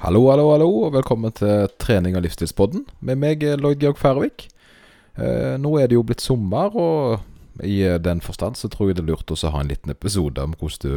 Hallo, 0.00 0.22
hallo, 0.30 0.46
hallo, 0.48 0.66
og 0.86 0.94
velkommen 0.94 1.32
til 1.36 1.66
trening 1.76 2.14
og 2.16 2.22
livsstilspodden 2.24 2.86
med 3.04 3.18
meg, 3.20 3.42
Lloyd 3.60 3.82
Georg 3.82 3.98
Færvik. 4.00 4.46
Eh, 5.20 5.58
nå 5.60 5.74
er 5.76 5.90
det 5.90 5.98
jo 5.98 6.04
blitt 6.08 6.24
sommer, 6.24 6.72
og 6.72 7.60
i 7.60 7.82
den 8.00 8.22
forstand 8.24 8.56
så 8.56 8.70
tror 8.72 8.88
jeg 8.88 8.96
det 8.96 9.02
er 9.04 9.10
lurt 9.10 9.28
å 9.28 9.36
ha 9.52 9.60
en 9.60 9.68
liten 9.68 9.92
episode 9.92 10.40
om 10.40 10.54
hvordan 10.56 10.86
du 10.86 10.94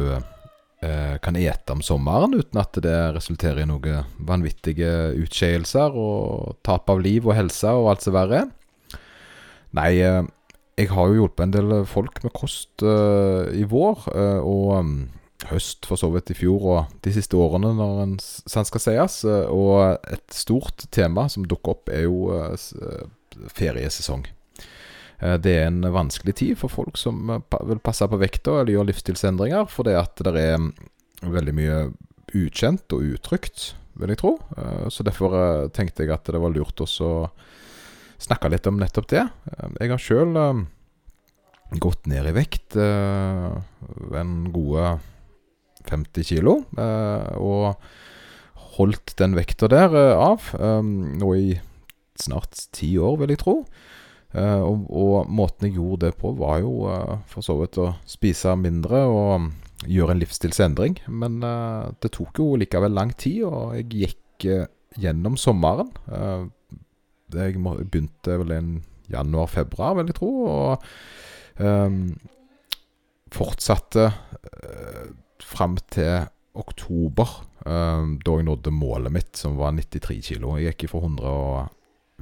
eh, 0.88 1.18
kan 1.20 1.36
ete 1.36 1.76
om 1.76 1.84
sommeren 1.84 2.32
uten 2.32 2.62
at 2.62 2.80
det 2.80 2.96
resulterer 3.18 3.66
i 3.66 3.68
noen 3.68 4.08
vanvittige 4.24 4.94
utskeielser 5.20 5.92
og 5.92 6.56
tap 6.64 6.88
av 6.88 7.04
liv 7.04 7.28
og 7.28 7.36
helse 7.36 7.76
og 7.76 7.90
alt 7.92 8.06
som 8.06 8.16
verre 8.16 8.46
er. 8.46 8.96
Nei, 9.76 9.90
eh, 10.00 10.22
jeg 10.80 10.94
har 10.96 11.12
jo 11.12 11.20
hjulpet 11.20 11.44
en 11.44 11.54
del 11.58 11.76
folk 11.92 12.24
med 12.24 12.32
kost 12.40 12.80
eh, 12.80 13.52
i 13.52 13.68
vår, 13.68 14.08
eh, 14.16 14.40
og 14.40 14.78
mm, 14.80 14.96
høst 15.50 15.86
for 15.88 16.00
så 16.00 16.10
vidt 16.14 16.32
i 16.32 16.36
fjor 16.38 16.64
og 16.72 16.94
de 17.04 17.12
siste 17.14 17.36
årene, 17.38 17.74
når 17.76 18.00
en 18.04 18.14
sant 18.20 18.68
skal 18.68 18.82
sies. 18.82 19.20
eh, 19.28 19.48
Og 19.50 19.98
et 20.10 20.34
stort 20.34 20.86
tema 20.90 21.28
som 21.28 21.46
dukker 21.48 21.76
opp, 21.76 21.88
er 21.92 22.06
jo 22.06 22.32
eh, 22.34 22.54
eh, 22.54 23.04
feriesesong. 23.52 24.26
Det 25.40 25.52
er 25.56 25.68
en 25.70 25.80
vanskelig 25.94 26.34
tid 26.36 26.58
for 26.58 26.68
folk 26.68 26.98
som 27.00 27.30
vil 27.64 27.78
passe 27.80 28.04
på 28.10 28.18
vekta 28.20 28.58
eller 28.60 28.74
gjøre 28.74 28.88
livsstilsendringer, 28.90 29.64
fordi 29.70 29.94
at 29.96 30.20
det 30.26 30.32
er 30.36 30.58
mm, 30.58 30.72
veldig 31.32 31.54
mye 31.56 31.76
ukjent 32.34 32.92
og 32.92 33.06
utrygt, 33.14 33.70
vil 33.96 34.12
jeg 34.12 34.20
tro. 34.20 34.34
Så 34.92 35.06
derfor 35.06 35.70
tenkte 35.72 36.04
jeg 36.04 36.12
at 36.12 36.28
det 36.28 36.42
var 36.42 36.52
lurt 36.52 36.82
også 36.82 37.08
å 37.08 37.30
snakke 38.20 38.50
litt 38.52 38.66
om 38.68 38.76
nettopp 38.82 39.08
det. 39.14 39.22
Jeg 39.78 39.94
har 39.94 40.02
sjøl 40.02 40.34
gått 41.80 42.10
ned 42.10 42.28
i 42.28 42.36
vekt 42.36 42.76
en 42.76 44.36
gode 44.52 44.98
50 45.90 46.28
kilo, 46.28 46.58
eh, 46.78 47.34
og 47.38 47.74
holdt 48.76 49.14
den 49.20 49.36
vekta 49.38 49.68
der 49.70 49.94
eh, 49.94 50.14
av 50.18 50.50
eh, 50.58 50.82
nå 50.84 51.32
i 51.38 51.58
snart 52.20 52.58
ti 52.74 52.94
år, 52.98 53.18
vil 53.22 53.34
jeg 53.34 53.42
tro. 53.42 53.58
Og, 54.34 54.86
og 54.90 55.28
måten 55.30 55.68
jeg 55.68 55.76
gjorde 55.76 56.08
det 56.08 56.16
på, 56.18 56.32
var 56.34 56.56
jo 56.58 56.88
for 57.30 57.46
så 57.46 57.54
vidt 57.60 57.76
å 57.78 57.92
spise 58.10 58.56
mindre 58.58 59.04
og 59.06 59.44
gjøre 59.86 60.16
en 60.16 60.22
livsstilsendring. 60.22 60.96
Men 61.06 61.36
det 62.02 62.10
tok 62.16 62.40
jo 62.42 62.48
likevel 62.58 62.96
lang 62.98 63.12
tid, 63.14 63.44
og 63.46 63.76
jeg 63.78 63.86
gikk 63.92 64.46
gjennom 64.98 65.38
sommeren. 65.38 65.92
Jeg 67.34 67.62
begynte 67.62 68.40
vel 68.42 68.56
i 68.56 68.60
januar-februar, 69.14 70.00
vil 70.00 70.10
jeg 70.10 70.18
tro. 70.18 70.32
og 70.50 70.88
Ehm, 71.62 72.16
fortsatte 73.30 74.08
fram 75.44 75.76
til 75.92 76.24
oktober, 76.54 77.28
ehm, 77.66 78.18
da 78.24 78.38
jeg 78.38 78.46
nådde 78.46 78.72
målet 78.74 79.12
mitt, 79.12 79.36
som 79.36 79.58
var 79.58 79.74
93 79.74 80.20
kilo. 80.22 80.56
Jeg 80.58 80.74
gikk 80.74 80.92
fra 80.92 81.02
100 81.02 81.30
og, 81.30 81.68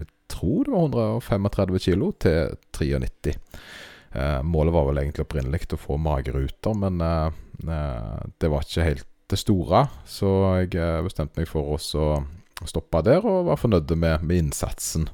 jeg 0.01 0.09
tror 0.33 0.65
det 0.65 0.73
var 0.75 1.17
135 1.21 1.83
kilo 1.87 2.13
til 2.19 2.57
93. 2.73 3.37
Eh, 4.13 4.43
målet 4.43 4.75
var 4.75 4.89
vel 4.89 5.01
egentlig 5.01 5.25
opprinnelig 5.25 5.73
å 5.73 5.81
få 5.81 5.97
mageruter, 6.01 6.77
men 6.77 7.01
eh, 7.01 7.41
eh, 7.65 8.21
det 8.41 8.51
var 8.53 8.65
ikke 8.65 8.89
helt 8.89 9.09
det 9.33 9.41
store. 9.41 9.87
Så 10.05 10.29
jeg 10.61 10.77
bestemte 11.07 11.41
meg 11.41 11.49
for 11.49 11.75
å 11.77 11.81
stoppe 12.69 13.03
der, 13.07 13.25
og 13.25 13.49
var 13.49 13.61
fornøyd 13.61 13.95
med, 13.97 14.25
med 14.29 14.47
innsatsen. 14.47 15.09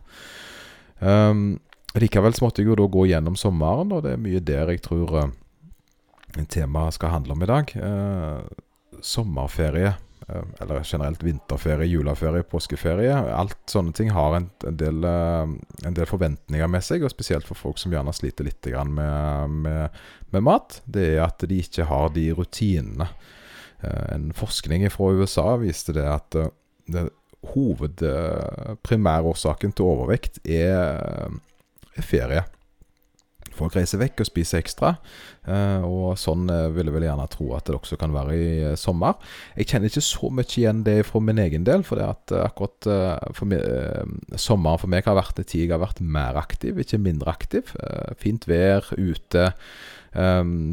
Um, 0.98 1.60
Likevel 1.94 2.34
så 2.34 2.44
måtte 2.44 2.60
jeg 2.60 2.72
jo 2.72 2.78
da 2.80 2.88
gå 2.90 3.04
gjennom 3.08 3.36
sommeren, 3.38 3.92
og 3.94 4.02
det 4.04 4.16
er 4.16 4.20
mye 4.20 4.42
der 4.42 4.72
jeg 4.74 4.82
tror 4.84 5.14
uh, 5.14 5.30
temaet 6.48 6.94
skal 6.94 7.08
handle 7.08 7.32
om 7.32 7.42
i 7.42 7.46
dag. 7.46 7.72
Eh, 7.76 8.38
sommerferie, 9.00 9.94
eh, 10.28 10.42
eller 10.60 10.84
generelt 10.84 11.22
vinterferie, 11.22 11.88
juleferie, 11.88 12.42
påskeferie. 12.42 13.14
Alt 13.14 13.58
sånne 13.66 13.92
ting 13.92 14.10
har 14.10 14.36
en, 14.36 14.50
del, 14.62 15.04
eh, 15.04 15.54
en 15.88 15.96
del 15.96 16.06
forventninger 16.06 16.68
med 16.68 16.84
seg, 16.84 17.04
og 17.04 17.14
spesielt 17.14 17.48
for 17.48 17.58
folk 17.58 17.78
som 17.78 17.92
gjerne 17.92 18.14
sliter 18.16 18.48
litt 18.48 18.70
med, 18.86 19.50
med, 19.50 20.00
med 20.30 20.46
mat. 20.46 20.80
Det 20.84 21.14
er 21.14 21.24
at 21.26 21.44
de 21.48 21.62
ikke 21.62 21.88
har 21.88 22.12
de 22.14 22.30
rutinene. 22.32 23.08
En 23.80 24.32
forskning 24.34 24.88
fra 24.90 25.12
USA 25.14 25.52
viste 25.56 25.94
det 25.94 26.02
at 26.02 26.34
det 26.90 27.04
hoved, 27.52 28.02
til 29.70 29.86
overvekt 29.86 30.40
er 30.42 31.30
er 31.98 32.06
ferie. 32.06 32.44
Folk 33.58 33.74
reiser 33.76 34.00
vekk 34.00 34.22
og 34.22 34.28
spiser 34.28 34.60
ekstra, 34.62 34.92
eh, 35.48 35.84
og 35.86 36.18
sånn 36.20 36.48
eh, 36.52 36.68
vil 36.74 36.88
jeg 36.88 36.94
vel 36.94 37.06
gjerne 37.08 37.26
tro 37.32 37.50
at 37.56 37.66
det 37.66 37.76
også 37.76 37.98
kan 38.00 38.14
være 38.14 38.36
i 38.36 38.48
eh, 38.70 38.76
sommer. 38.78 39.18
Jeg 39.58 39.70
kjenner 39.72 39.90
ikke 39.90 40.04
så 40.06 40.30
mye 40.34 40.48
igjen 40.48 40.84
det 40.86 40.96
fra 41.08 41.22
min 41.24 41.42
egen 41.42 41.66
del, 41.66 41.84
for 41.86 42.00
det 42.00 42.06
at 42.08 42.34
akkurat 42.38 42.88
for 43.34 43.48
meg, 43.50 43.62
sommeren 44.38 44.80
for 44.80 44.92
meg 44.92 45.06
har 45.08 45.18
vært 45.18 45.40
en 45.40 45.48
tid 45.48 45.64
jeg 45.64 45.72
har 45.74 45.82
vært 45.82 46.02
mer 46.04 46.38
aktiv, 46.38 46.78
ikke 46.78 47.00
mindre 47.02 47.32
aktiv. 47.32 47.72
Fint 48.20 48.46
vær 48.48 48.86
ute. 48.96 49.50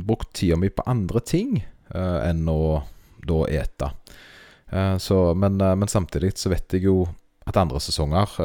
brukt 0.06 0.32
tida 0.38 0.58
mi 0.58 0.70
på 0.70 0.86
andre 0.88 1.22
ting 1.26 1.58
enn 1.96 2.48
å 2.50 2.84
da 3.26 3.40
ete. 3.52 3.90
Så, 5.02 5.18
men, 5.38 5.58
men 5.58 5.92
samtidig 5.92 6.36
så 6.38 6.52
vet 6.54 6.74
jeg 6.74 6.88
jo 6.88 7.04
at 7.46 7.58
andre 7.62 7.82
sesonger 7.84 8.38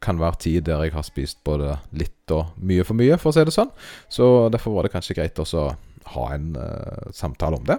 kan 0.00 0.20
være 0.20 0.40
tid 0.40 0.64
der 0.68 0.82
jeg 0.86 0.94
har 0.94 1.04
spist 1.06 1.42
både 1.44 1.76
litt 1.96 2.32
og 2.34 2.54
mye 2.56 2.84
for 2.86 2.98
mye, 2.98 3.18
for 3.20 3.30
å 3.30 3.36
si 3.36 3.44
det 3.44 3.54
sånn. 3.54 3.72
Så 4.12 4.48
derfor 4.52 4.76
var 4.76 4.86
det 4.86 4.94
kanskje 4.94 5.16
greit 5.18 5.40
også 5.40 5.66
å 5.66 5.74
ha 6.14 6.30
en 6.34 6.54
uh, 6.56 7.10
samtale 7.14 7.60
om 7.60 7.66
det. 7.68 7.78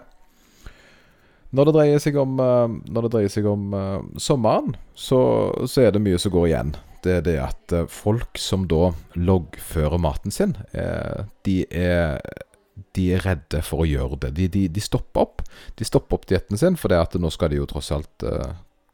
Når 1.52 1.68
det 1.68 1.74
dreier 1.76 2.04
seg 2.04 2.20
om, 2.22 2.38
uh, 2.40 3.02
dreier 3.10 3.32
seg 3.32 3.50
om 3.50 3.74
uh, 3.76 3.98
sommeren, 4.22 4.76
så, 4.94 5.20
så 5.68 5.88
er 5.88 5.96
det 5.96 6.04
mye 6.04 6.22
som 6.22 6.34
går 6.36 6.52
igjen. 6.52 6.76
Det 7.02 7.18
er 7.18 7.26
det 7.26 7.38
at 7.42 7.74
folk 7.90 8.38
som 8.38 8.68
da 8.70 8.92
loggfører 9.18 9.98
maten 9.98 10.30
sin, 10.30 10.54
de 11.42 11.56
er 11.74 12.22
de 12.94 13.08
er 13.16 13.24
redde 13.26 13.62
for 13.66 13.84
å 13.84 13.88
gjøre 13.90 14.20
det. 14.22 14.30
De, 14.38 14.46
de, 14.54 14.62
de 14.70 14.84
stopper 14.84 15.24
opp. 15.24 15.42
De 15.78 15.86
stopper 15.86 16.20
opp 16.20 16.28
dietten 16.30 16.60
sin, 16.62 16.78
for 16.78 16.94
det 16.94 17.00
at 17.02 17.18
nå 17.18 17.30
skal 17.34 17.50
de 17.52 17.58
jo 17.58 17.66
tross 17.70 17.90
alt 17.96 18.26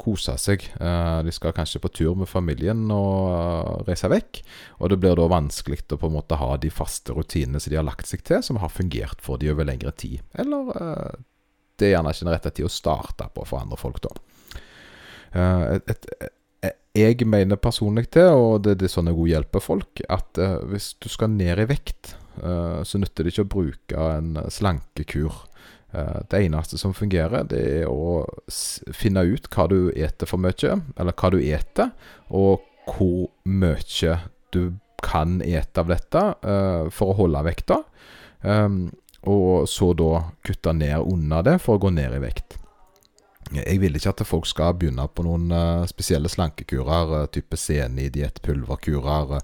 kose 0.07 0.38
seg. 0.40 0.63
Eh, 0.79 1.19
de 1.25 1.34
skal 1.35 1.56
kanskje 1.56 1.81
på 1.84 1.91
tur 2.00 2.16
med 2.19 2.29
familien 2.31 2.85
og 2.94 3.34
eh, 3.34 3.90
reise 3.90 4.09
vekk. 4.12 4.41
Og 4.79 4.91
det 4.91 5.00
blir 5.03 5.18
da 5.19 5.28
vanskelig 5.31 5.84
å 5.91 6.00
på 6.00 6.09
en 6.09 6.18
måte 6.18 6.40
ha 6.40 6.53
de 6.62 6.72
faste 6.73 7.16
rutinene 7.16 7.62
som 7.62 7.73
de 7.73 7.79
har 7.79 7.88
lagt 7.88 8.09
seg 8.09 8.23
til, 8.28 8.41
som 8.46 8.62
har 8.63 8.73
fungert 8.73 9.23
for 9.23 9.41
de 9.41 9.51
over 9.51 9.67
lengre 9.67 9.94
tid. 10.00 10.23
Eller 10.40 10.72
eh, 10.78 11.19
det 11.78 11.90
er 11.90 11.97
gjerne 11.97 12.16
ikke 12.16 12.25
den 12.25 12.34
rette 12.34 12.56
tid 12.56 12.69
å 12.69 12.73
starte 12.73 13.29
på 13.35 13.46
for 13.46 13.62
andre 13.62 13.78
folk, 13.79 14.01
da. 14.01 14.16
Et, 15.38 15.90
et, 15.91 16.06
jeg 16.97 17.25
mener 17.29 17.59
personlig 17.62 18.07
til, 18.16 18.31
og 18.34 18.63
det, 18.66 18.78
det 18.79 18.88
er 18.88 18.94
sånn 18.96 19.09
jeg 19.12 19.17
også 19.17 19.29
hjelper 19.29 19.62
folk, 19.62 20.01
at 20.09 20.40
hvis 20.72 20.88
du 21.03 21.06
skal 21.13 21.29
ned 21.35 21.62
i 21.62 21.67
vekt, 21.69 22.16
så 22.38 22.97
nytter 22.97 23.28
det 23.28 23.35
ikke 23.35 23.46
å 23.46 23.51
bruke 23.51 24.07
en 24.16 24.40
slankekur. 24.50 25.35
Eh, 25.94 26.22
Det 26.30 26.46
eneste 26.46 26.78
som 26.78 26.94
fungerer, 26.94 27.44
det 27.48 27.62
er 27.81 27.88
å 27.88 28.25
finne 28.94 29.24
ut 29.24 29.48
hva 29.53 29.68
du 29.72 29.92
eter 29.96 30.28
for 30.28 30.38
mye, 30.38 30.81
eller 30.98 31.14
hva 31.14 31.31
du 31.31 31.40
eter, 31.40 31.92
og 32.30 32.62
hvor 32.88 33.30
mye 33.46 34.20
du 34.52 34.78
kan 35.03 35.42
ete 35.42 35.80
av 35.80 35.88
dette 35.92 36.24
eh, 36.44 36.90
for 36.90 37.14
å 37.14 37.18
holde 37.22 37.44
vekta. 37.46 37.81
Um, 38.42 38.92
og 39.28 39.68
så 39.68 39.92
da 39.97 40.22
kutte 40.46 40.74
ned 40.74 41.02
under 41.02 41.44
det 41.44 41.58
for 41.64 41.78
å 41.78 41.81
gå 41.81 41.92
ned 41.94 42.16
i 42.16 42.22
vekt. 42.22 42.56
Jeg 43.56 43.80
vil 43.80 43.96
ikke 43.96 44.12
at 44.12 44.24
folk 44.28 44.47
skal 44.50 44.75
begynne 44.75 45.06
på 45.08 45.24
noen 45.24 45.52
eh, 45.56 45.85
spesielle 45.88 46.30
slankekurer, 46.31 47.13
uh, 47.13 47.30
type 47.31 47.56
senidiett, 47.59 48.41
pulverkurer, 48.44 49.38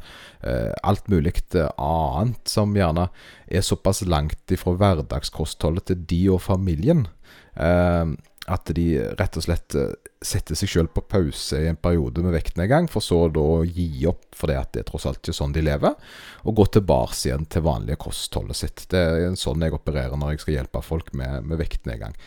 eh, 0.44 0.74
alt 0.84 1.08
mulig 1.12 1.38
eh, 1.56 1.70
annet 1.80 2.52
som 2.52 2.76
gjerne 2.76 3.08
er 3.48 3.64
såpass 3.64 4.04
langt 4.04 4.52
ifra 4.52 4.76
hverdagskostholdet 4.80 5.88
til 5.88 6.06
de 6.10 6.22
og 6.36 6.44
familien 6.44 7.08
eh, 7.56 8.14
at 8.52 8.72
de 8.76 8.88
rett 9.16 9.38
og 9.40 9.46
slett 9.46 9.76
eh, 9.80 9.94
setter 10.24 10.58
seg 10.58 10.72
sjøl 10.72 10.90
på 10.92 11.04
pause 11.08 11.62
i 11.64 11.70
en 11.70 11.80
periode 11.80 12.24
med 12.26 12.36
vektnedgang, 12.36 12.90
for 12.92 13.04
så 13.04 13.26
da 13.32 13.44
å 13.44 13.64
gi 13.64 14.04
opp 14.10 14.36
fordi 14.36 14.58
at 14.60 14.74
det 14.76 14.84
er 14.84 14.90
tross 14.90 15.08
alt 15.08 15.22
ikke 15.22 15.36
sånn 15.38 15.56
de 15.56 15.64
lever, 15.64 15.96
og 16.44 16.60
gå 16.60 16.68
tilbake 16.76 17.22
igjen 17.22 17.48
til 17.48 17.64
vanlige 17.64 18.02
kostholdet 18.04 18.60
sitt. 18.60 18.86
Det 18.92 19.00
er 19.00 19.40
sånn 19.40 19.64
jeg 19.64 19.76
opererer 19.76 20.20
når 20.20 20.36
jeg 20.36 20.44
skal 20.44 20.58
hjelpe 20.60 20.84
folk 20.84 21.14
med, 21.16 21.48
med 21.48 21.62
vektnedgang. 21.64 22.18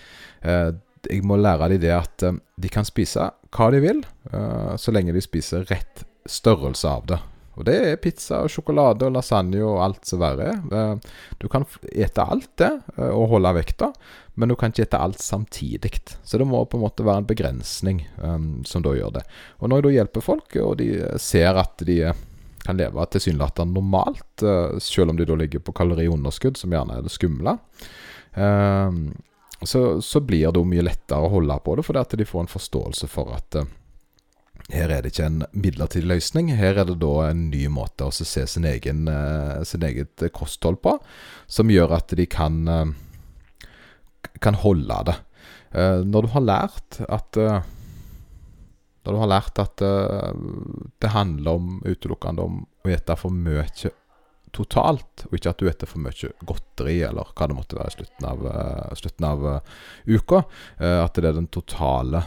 Jeg 1.11 1.25
må 1.27 1.39
lære 1.41 1.71
dem 1.73 1.83
det 1.83 1.95
at 1.95 2.27
eh, 2.27 2.37
de 2.61 2.73
kan 2.73 2.87
spise 2.87 3.31
hva 3.57 3.71
de 3.73 3.81
vil, 3.85 4.03
eh, 4.33 4.75
så 4.81 4.93
lenge 4.95 5.15
de 5.17 5.23
spiser 5.25 5.67
rett 5.71 6.05
størrelse 6.27 6.91
av 6.91 7.09
det. 7.13 7.19
Og 7.57 7.65
det 7.65 7.75
er 7.89 8.01
pizza 8.03 8.43
og 8.45 8.51
sjokolade 8.53 9.07
og 9.07 9.15
lasagne 9.15 9.63
og 9.65 9.79
alt 9.81 10.05
som 10.05 10.21
verre 10.21 10.51
er. 10.53 10.59
Eh, 10.77 11.13
Du 11.41 11.49
kan 11.53 11.65
ete 11.93 12.25
alt 12.25 12.51
det 12.61 12.71
og 13.07 13.31
holde 13.31 13.55
vekta, 13.57 13.91
men 14.37 14.51
du 14.51 14.57
kan 14.57 14.73
ikke 14.73 14.85
ete 14.85 15.01
alt 15.01 15.23
samtidig. 15.25 15.93
Så 16.25 16.37
det 16.39 16.47
må 16.49 16.65
på 16.69 16.77
en 16.77 16.85
måte 16.85 17.05
være 17.07 17.23
en 17.23 17.29
begrensning 17.29 18.03
som 18.69 18.83
da 18.85 18.93
gjør 18.93 19.15
det. 19.17 19.23
Og 19.61 19.71
når 19.71 19.81
jeg 19.81 19.87
da 19.87 19.93
hjelper 19.95 20.25
folk, 20.25 20.57
og 20.61 20.77
de 20.81 20.91
ser 21.23 21.57
at 21.57 21.81
de 21.89 22.13
kan 22.67 22.77
leve 22.77 23.07
tilsynelatende 23.15 23.73
normalt, 23.79 24.45
selv 24.83 25.13
om 25.15 25.17
de 25.17 25.25
da 25.29 25.39
ligger 25.41 25.63
på 25.65 25.73
kaloriunderskudd, 25.77 26.59
som 26.61 26.75
gjerne 26.75 26.99
er 26.99 27.07
det 27.07 27.15
skumle, 27.15 27.57
eh, 28.37 29.01
så, 29.63 30.03
så, 30.03 30.21
blir 30.21 30.53
det 30.53 30.63
mye 30.69 30.85
lettere 30.85 31.25
å 31.25 31.33
holde 31.33 31.57
på 31.65 31.77
det, 31.79 31.85
fordi 31.87 32.21
de 32.21 32.29
får 32.29 32.45
en 32.45 32.53
forståelse 32.53 33.09
for 33.09 33.33
at 33.37 33.59
uh, 33.61 33.69
her 34.73 34.91
er 34.91 35.05
det 35.05 35.13
ikke 35.13 35.29
en 35.29 35.45
midlertidig 35.55 36.11
løsning. 36.11 36.51
Her 36.59 36.81
er 36.83 36.89
det 36.89 36.99
da 37.01 37.13
en 37.29 37.47
ny 37.53 37.67
måte 37.73 38.09
å 38.09 38.15
se 38.15 38.47
sin, 38.51 38.67
egen, 38.69 39.07
uh, 39.09 39.63
sin 39.65 39.85
eget 39.87 40.27
kosthold 40.37 40.81
på, 40.85 40.97
som 41.47 41.73
gjør 41.73 41.97
at 42.01 42.17
de 42.19 42.27
kan, 42.29 42.59
uh, 42.69 43.71
kan 44.43 44.59
holde 44.61 45.01
det. 45.07 45.17
når 45.77 46.23
du 46.23 46.29
har 46.33 46.41
lært 46.41 47.01
at 47.09 47.37
Når 47.37 49.13
du 49.13 49.19
har 49.19 49.29
lært 49.29 49.59
at 49.59 49.77
det 49.79 51.11
handler 51.11 51.59
om 51.59 51.83
utelukkende 51.85 52.43
om 52.43 52.65
å 52.65 52.89
spise 52.89 53.17
for 53.17 53.31
mye 53.31 53.65
totalt, 54.57 55.27
og 55.29 55.37
ikke 55.37 55.53
at 55.53 55.61
du 55.61 55.69
spiser 55.69 55.91
for 55.91 56.03
mye 56.03 56.31
godteri 56.49 56.97
eller 57.07 57.33
hva 57.37 57.49
det 57.49 57.57
måtte 57.57 57.79
være 57.79 57.93
i 57.93 57.97
slutten 57.97 58.29
av, 58.29 58.45
uh, 58.47 58.95
slutten 58.99 59.27
av 59.29 59.47
uh, 59.47 59.75
uka. 60.09 60.43
Uh, 60.81 61.01
at 61.05 61.17
det 61.19 61.31
er 61.31 61.39
den 61.39 61.51
totale 61.53 62.23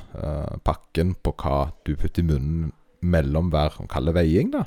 pakken 0.65 1.15
på 1.23 1.33
hva 1.39 1.69
du 1.87 1.95
putter 1.95 2.23
i 2.23 2.29
munnen 2.29 2.69
mellom 2.99 3.47
hver 3.53 3.77
kalde 3.87 4.11
veiing, 4.11 4.49
da, 4.51 4.65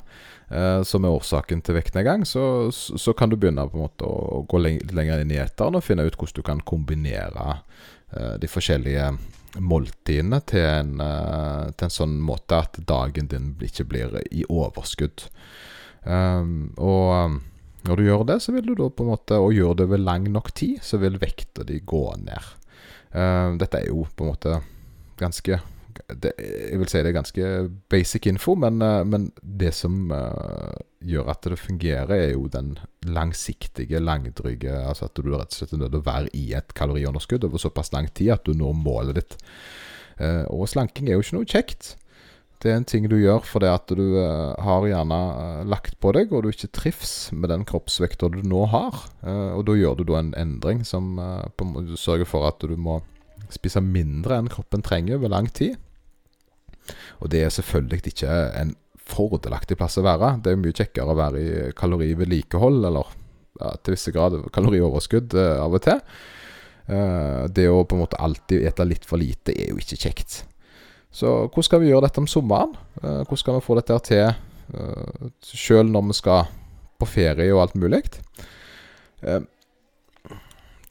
som 0.89 1.05
er 1.05 1.13
årsaken 1.13 1.59
til 1.61 1.75
vektnedgang, 1.77 2.23
så, 2.25 2.71
så, 2.73 3.13
kan 3.13 3.29
du 3.29 3.35
begynne 3.37 3.67
på 3.69 3.77
en 3.77 3.83
måte 3.83 4.07
å 4.09 4.39
gå 4.49 4.57
lenger 4.63 5.21
inn 5.21 5.33
i 5.35 5.37
eteren 5.37 5.77
og 5.77 5.85
finne 5.85 6.05
ut 6.07 6.17
hvordan 6.17 6.39
du 6.39 6.47
kan 6.47 6.63
kombinere 6.65 7.59
de 8.41 8.49
forskjellige 8.49 9.11
måltidene 9.61 10.41
til 10.49 10.65
en, 10.65 10.97
til 10.97 11.87
en 11.87 11.95
sånn 11.99 12.17
måte 12.25 12.63
at 12.65 12.81
dagen 12.89 13.29
din 13.29 13.53
ikke 13.61 13.85
blir 13.91 14.17
i 14.33 14.41
overskudd. 14.49 15.27
Og 16.09 17.37
når 17.83 17.99
du 17.99 18.05
gjør 18.07 18.23
det, 18.27 18.39
så 18.43 18.53
vil 18.55 18.67
du 18.69 18.75
da 18.79 18.87
på 18.87 19.03
en 19.03 19.11
måte, 19.11 19.37
og 19.39 19.55
gjør 19.55 19.75
det 19.75 19.87
over 19.89 19.99
lang 19.99 20.27
nok 20.31 20.53
tid, 20.55 20.79
så 20.85 20.99
vil 21.01 21.19
vekta 21.19 21.65
di 21.67 21.81
gå 21.83 22.03
ned. 22.23 22.51
Uh, 23.13 23.53
dette 23.59 23.81
er 23.81 23.91
jo 23.91 24.07
på 24.15 24.25
en 24.25 24.33
måte 24.33 24.57
ganske 25.19 25.59
det, 25.93 26.31
Jeg 26.41 26.79
vil 26.81 26.89
si 26.89 27.01
det 27.05 27.11
er 27.11 27.13
ganske 27.13 27.49
basic 27.93 28.25
info, 28.31 28.55
men, 28.57 28.79
uh, 28.81 29.03
men 29.05 29.27
det 29.43 29.73
som 29.77 30.09
uh, 30.09 30.73
gjør 31.05 31.29
at 31.35 31.45
det 31.45 31.59
fungerer, 31.61 32.13
er 32.15 32.31
jo 32.31 32.47
den 32.49 32.77
langsiktige, 33.05 34.01
langdryge 34.01 34.73
Altså 34.73 35.05
at 35.05 35.19
du 35.19 35.29
rett 35.29 35.51
og 35.51 35.59
slett 35.59 35.75
er 35.75 35.83
nødt 35.83 35.93
til 35.93 36.01
å 36.01 36.07
være 36.07 36.31
i 36.39 36.45
et 36.57 36.73
kaloriunderskudd 36.73 37.45
over 37.45 37.61
såpass 37.61 37.93
lang 37.93 38.09
tid 38.15 38.33
at 38.37 38.47
du 38.47 38.55
når 38.57 38.79
målet 38.79 39.19
ditt. 39.19 39.37
og 40.49 40.69
slanking 40.69 41.09
er 41.09 41.17
jo 41.17 41.23
ikke 41.25 41.35
noe 41.35 41.49
kjekt. 41.49 41.95
Det 42.61 42.71
er 42.71 42.77
en 42.79 42.85
ting 42.87 43.09
du 43.09 43.17
gjør 43.17 43.43
fordi 43.43 43.67
at 43.67 43.91
du 43.91 44.05
har 44.15 44.85
gjerne 44.87 45.19
lagt 45.69 45.97
på 46.03 46.11
deg, 46.15 46.33
og 46.33 46.43
du 46.43 46.51
ikke 46.51 46.71
trives 46.75 47.31
med 47.35 47.51
den 47.51 47.65
kroppsvekta 47.67 48.29
du 48.33 48.41
nå 48.47 48.65
har. 48.71 48.99
Uh, 49.23 49.55
og 49.57 49.65
da 49.69 49.77
gjør 49.79 49.99
du 49.99 50.05
da 50.09 50.19
en 50.19 50.35
endring 50.39 50.83
som 50.87 51.17
på, 51.57 51.67
sørger 51.99 52.29
for 52.29 52.47
at 52.49 52.63
du 52.63 52.75
må 52.77 52.99
spise 53.53 53.83
mindre 53.83 54.39
enn 54.39 54.51
kroppen 54.51 54.83
trenger 54.85 55.19
over 55.19 55.33
lang 55.33 55.49
tid. 55.53 55.75
Og 57.23 57.31
det 57.31 57.43
er 57.45 57.53
selvfølgelig 57.53 58.13
ikke 58.13 58.37
en 58.59 58.75
fordelaktig 59.03 59.77
plass 59.79 59.99
å 59.99 60.05
være. 60.05 60.37
Det 60.43 60.53
er 60.53 60.61
mye 60.61 60.75
kjekkere 60.75 61.11
å 61.11 61.19
være 61.19 61.41
i 61.41 61.67
kalorivedlikehold, 61.77 62.79
eller 62.87 63.11
ja, 63.59 63.75
til 63.83 63.95
visse 63.95 64.13
grad 64.15 64.39
kalorioverskudd 64.55 65.35
av 65.37 65.75
og 65.75 65.83
til. 65.85 65.99
det 67.55 67.67
å 67.69 67.83
på 67.87 67.95
en 67.95 68.01
måte 68.01 68.19
alltid 68.19 68.65
ete 68.67 68.87
litt 68.87 69.05
for 69.07 69.21
lite 69.21 69.53
er 69.53 69.71
jo 69.71 69.79
ikke 69.79 69.99
kjekt. 70.07 70.41
Så 71.13 71.29
hvordan 71.45 71.67
skal 71.67 71.83
vi 71.83 71.91
gjøre 71.91 72.07
dette 72.07 72.23
om 72.23 72.27
sommeren? 72.27 72.73
Hvordan 72.99 73.39
skal 73.39 73.59
vi 73.59 73.65
få 73.67 73.77
dette 73.77 73.99
til 74.09 74.25
uh, 74.73 75.31
sjøl 75.43 75.89
når 75.91 76.07
vi 76.09 76.19
skal 76.19 76.53
på 77.01 77.09
ferie 77.09 77.51
og 77.53 77.65
alt 77.65 77.75
mulig? 77.79 78.03
Uh, 79.23 79.43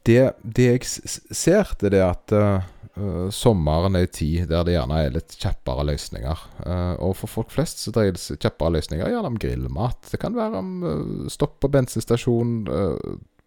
det, 0.06 0.20
det, 0.42 0.68
jeg 0.68 0.86
ser, 1.30 1.74
det 1.80 1.94
er 1.94 2.08
at 2.08 2.34
uh, 2.34 3.28
sommeren 3.32 3.96
er 3.96 4.08
en 4.08 4.14
tid 4.14 4.48
der 4.50 4.66
det 4.66 4.74
gjerne 4.74 4.98
er 4.98 5.14
litt 5.14 5.36
kjappere 5.38 5.86
løsninger. 5.92 6.46
Uh, 6.66 6.94
og 6.98 7.16
for 7.20 7.30
folk 7.30 7.52
flest 7.54 7.84
så 7.84 7.94
dreier 7.94 8.16
det 8.16 8.22
seg 8.22 8.40
kjappere 8.42 8.76
løsninger 8.78 9.12
gjerne 9.12 9.32
om 9.32 9.40
grillmat. 9.40 10.10
Det 10.10 10.20
kan 10.22 10.36
være 10.36 10.62
om 10.62 10.72
uh, 10.82 11.28
stopp 11.32 11.60
på 11.62 11.70
bensinstasjon 11.72 12.56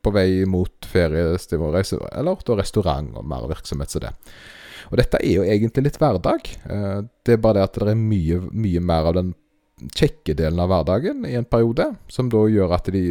på 0.05 0.13
vei 0.13 0.45
mot 0.49 0.85
feriestimulreise, 0.85 1.97
eller 2.13 2.37
da 2.45 2.59
restaurant 2.59 3.15
og 3.17 3.25
mer 3.27 3.47
virksomhet 3.49 3.93
som 3.93 4.05
det. 4.05 4.13
Og 4.91 4.99
dette 4.99 5.21
er 5.21 5.39
jo 5.39 5.45
egentlig 5.45 5.87
litt 5.87 5.99
hverdag. 6.01 6.51
Eh, 6.69 6.99
det 7.25 7.35
er 7.35 7.41
bare 7.41 7.59
det 7.59 7.65
at 7.69 7.79
det 7.81 7.93
er 7.95 7.99
mye, 7.99 8.41
mye 8.53 8.83
mer 8.85 9.09
av 9.09 9.17
den 9.17 9.33
kjekke 9.95 10.35
delen 10.39 10.61
av 10.63 10.71
hverdagen 10.71 11.25
i 11.27 11.35
en 11.35 11.47
periode, 11.47 11.89
som 12.07 12.29
da 12.31 12.45
gjør 12.47 12.75
at 12.77 12.87
de, 12.95 13.03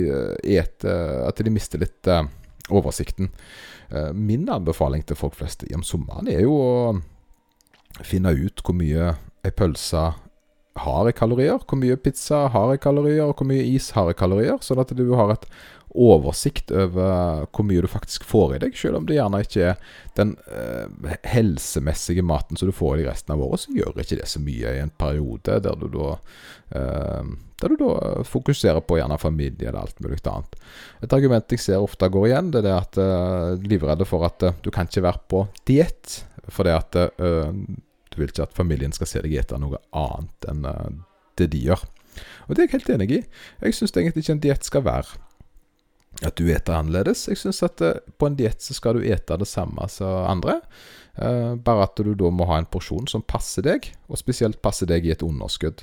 et, 0.56 0.86
at 0.86 1.42
de 1.44 1.52
mister 1.52 1.82
litt 1.82 2.08
uh, 2.08 2.24
oversikten. 2.72 3.28
Min 4.16 4.48
anbefaling 4.50 5.02
til 5.04 5.18
folk 5.18 5.36
flest 5.36 5.66
om 5.76 5.82
sommeren 5.84 6.26
er 6.32 6.40
jo 6.46 6.54
å 6.56 6.70
finne 8.02 8.32
ut 8.32 8.62
hvor 8.64 8.74
mye 8.74 9.10
ei 9.44 9.52
pølse 9.54 10.06
har 10.74 11.08
i 11.08 11.14
kalorier, 11.14 11.60
hvor 11.62 11.78
mye 11.78 11.96
pizza 12.00 12.48
har 12.50 12.74
i 12.74 12.80
kalorier, 12.82 13.30
hvor 13.30 13.46
mye 13.46 13.62
is 13.74 13.92
har 13.94 14.10
i 14.10 14.18
kalorier, 14.18 14.58
sånn 14.64 14.82
at 14.82 14.94
du 14.96 15.06
har 15.14 15.34
et 15.34 15.46
oversikt 15.94 16.72
over 16.74 17.44
hvor 17.54 17.66
mye 17.68 17.84
du 17.84 17.86
faktisk 17.86 18.24
får 18.26 18.56
i 18.56 18.60
deg, 18.64 18.74
selv 18.78 18.98
om 18.98 19.06
det 19.06 19.14
gjerne 19.14 19.44
ikke 19.44 19.68
er 19.70 19.92
den 20.18 20.34
eh, 20.50 21.14
helsemessige 21.30 22.24
maten 22.26 22.58
som 22.58 22.70
du 22.70 22.74
får 22.74 22.96
i 22.96 23.02
deg 23.04 23.12
resten 23.12 23.36
av 23.36 23.44
året, 23.46 23.62
så 23.62 23.76
gjør 23.76 24.02
ikke 24.02 24.18
det 24.18 24.26
så 24.30 24.42
mye 24.42 24.74
i 24.74 24.82
en 24.82 24.94
periode 24.98 25.60
der 25.62 25.78
du 25.78 25.86
da 25.94 26.16
eh, 26.74 27.34
der 27.62 27.70
du 27.70 27.78
da 27.80 28.24
fokuserer 28.26 28.82
på 28.84 28.98
gjerne 28.98 29.16
familie 29.20 29.70
eller 29.70 29.86
alt 29.86 30.00
mulig 30.02 30.18
annet. 30.26 30.58
Et 31.06 31.14
argument 31.16 31.54
jeg 31.54 31.62
ser 31.62 31.80
ofte 31.80 32.10
går 32.12 32.28
igjen, 32.28 32.50
det 32.52 32.60
er 32.60 32.66
det 32.66 32.74
at 32.76 33.00
eh, 33.00 33.66
livredde 33.70 34.08
for 34.08 34.26
at 34.26 34.44
uh, 34.44 34.56
du 34.60 34.72
kan 34.74 34.90
ikke 34.90 35.04
være 35.06 35.22
på 35.30 35.44
diett. 35.70 36.18
Fordi 36.52 36.74
at 36.74 36.98
uh, 37.22 37.54
du 38.14 38.22
vil 38.22 38.30
ikke 38.30 38.46
at 38.46 38.56
familien 38.56 38.94
skal 38.94 39.10
se 39.10 39.22
deg 39.24 39.34
spise 39.34 39.60
noe 39.60 39.82
annet 39.90 40.48
enn 40.50 40.64
det 41.38 41.50
de 41.50 41.60
gjør. 41.66 41.82
Og 42.46 42.54
det 42.54 42.62
er 42.62 42.68
jeg 42.68 42.76
helt 42.76 42.90
enig 42.94 43.10
i. 43.10 43.22
Jeg 43.64 43.74
syns 43.74 43.94
egentlig 43.96 44.22
ikke 44.24 44.36
en 44.36 44.44
diett 44.44 44.66
skal 44.66 44.84
være 44.86 45.22
at 46.22 46.36
du 46.38 46.46
eter 46.52 46.76
annerledes. 46.76 47.26
Jeg 47.26 47.40
syns 47.40 47.62
at 47.66 47.82
uh, 47.82 47.96
på 48.18 48.28
en 48.28 48.36
diett 48.38 48.62
så 48.62 48.76
skal 48.76 48.98
du 48.98 49.06
ete 49.08 49.38
det 49.40 49.48
samme 49.50 49.88
som 49.90 50.28
andre. 50.30 50.60
Uh, 51.18 51.58
bare 51.58 51.88
at 51.88 51.98
du 51.98 52.12
da 52.14 52.30
må 52.30 52.46
ha 52.46 52.60
en 52.60 52.70
porsjon 52.70 53.10
som 53.10 53.24
passer 53.26 53.66
deg, 53.66 53.90
og 54.06 54.20
spesielt 54.20 54.62
passer 54.62 54.86
deg 54.90 55.06
i 55.06 55.14
et 55.14 55.26
underskudd. 55.26 55.82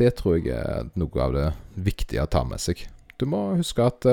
Det 0.00 0.10
tror 0.18 0.38
jeg 0.40 0.56
er 0.56 0.90
noe 0.98 1.22
av 1.22 1.34
det 1.36 1.48
viktige 1.86 2.24
å 2.24 2.30
ta 2.30 2.42
med 2.48 2.58
seg. 2.62 2.82
Du 3.20 3.26
må 3.28 3.50
huske 3.58 3.84
at 3.84 4.06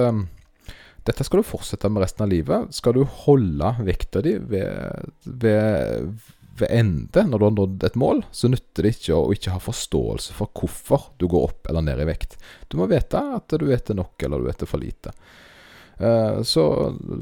dette 1.08 1.24
skal 1.24 1.40
du 1.40 1.48
fortsette 1.48 1.88
med 1.88 2.04
resten 2.04 2.26
av 2.26 2.32
livet. 2.34 2.74
Skal 2.76 2.98
du 2.98 3.06
holde 3.24 3.70
vekta 3.88 4.20
di 4.26 4.34
ved, 4.52 5.14
ved 5.24 6.10
ved 6.60 6.72
ende, 6.72 7.24
når 7.28 7.40
du 7.40 7.46
har 7.46 7.56
nådd 7.56 7.84
et 7.84 7.98
mål, 8.00 8.22
så 8.32 8.50
nytter 8.52 8.86
det 8.86 8.94
ikke 8.96 9.18
å 9.18 9.34
ikke 9.36 9.56
ha 9.56 9.62
forståelse 9.62 10.36
for 10.38 10.52
hvorfor 10.56 11.10
du 11.20 11.28
går 11.32 11.50
opp 11.50 11.70
eller 11.70 11.84
ned 11.84 12.04
i 12.04 12.08
vekt. 12.08 12.38
Du 12.72 12.78
må 12.80 12.88
vite 12.92 13.20
at 13.20 13.52
du 13.52 13.68
spiser 13.68 13.98
nok, 14.00 14.16
eller 14.24 14.40
du 14.40 14.50
spiser 14.50 14.72
for 14.72 14.84
lite. 14.84 15.14
Uh, 16.00 16.42
så 16.44 16.64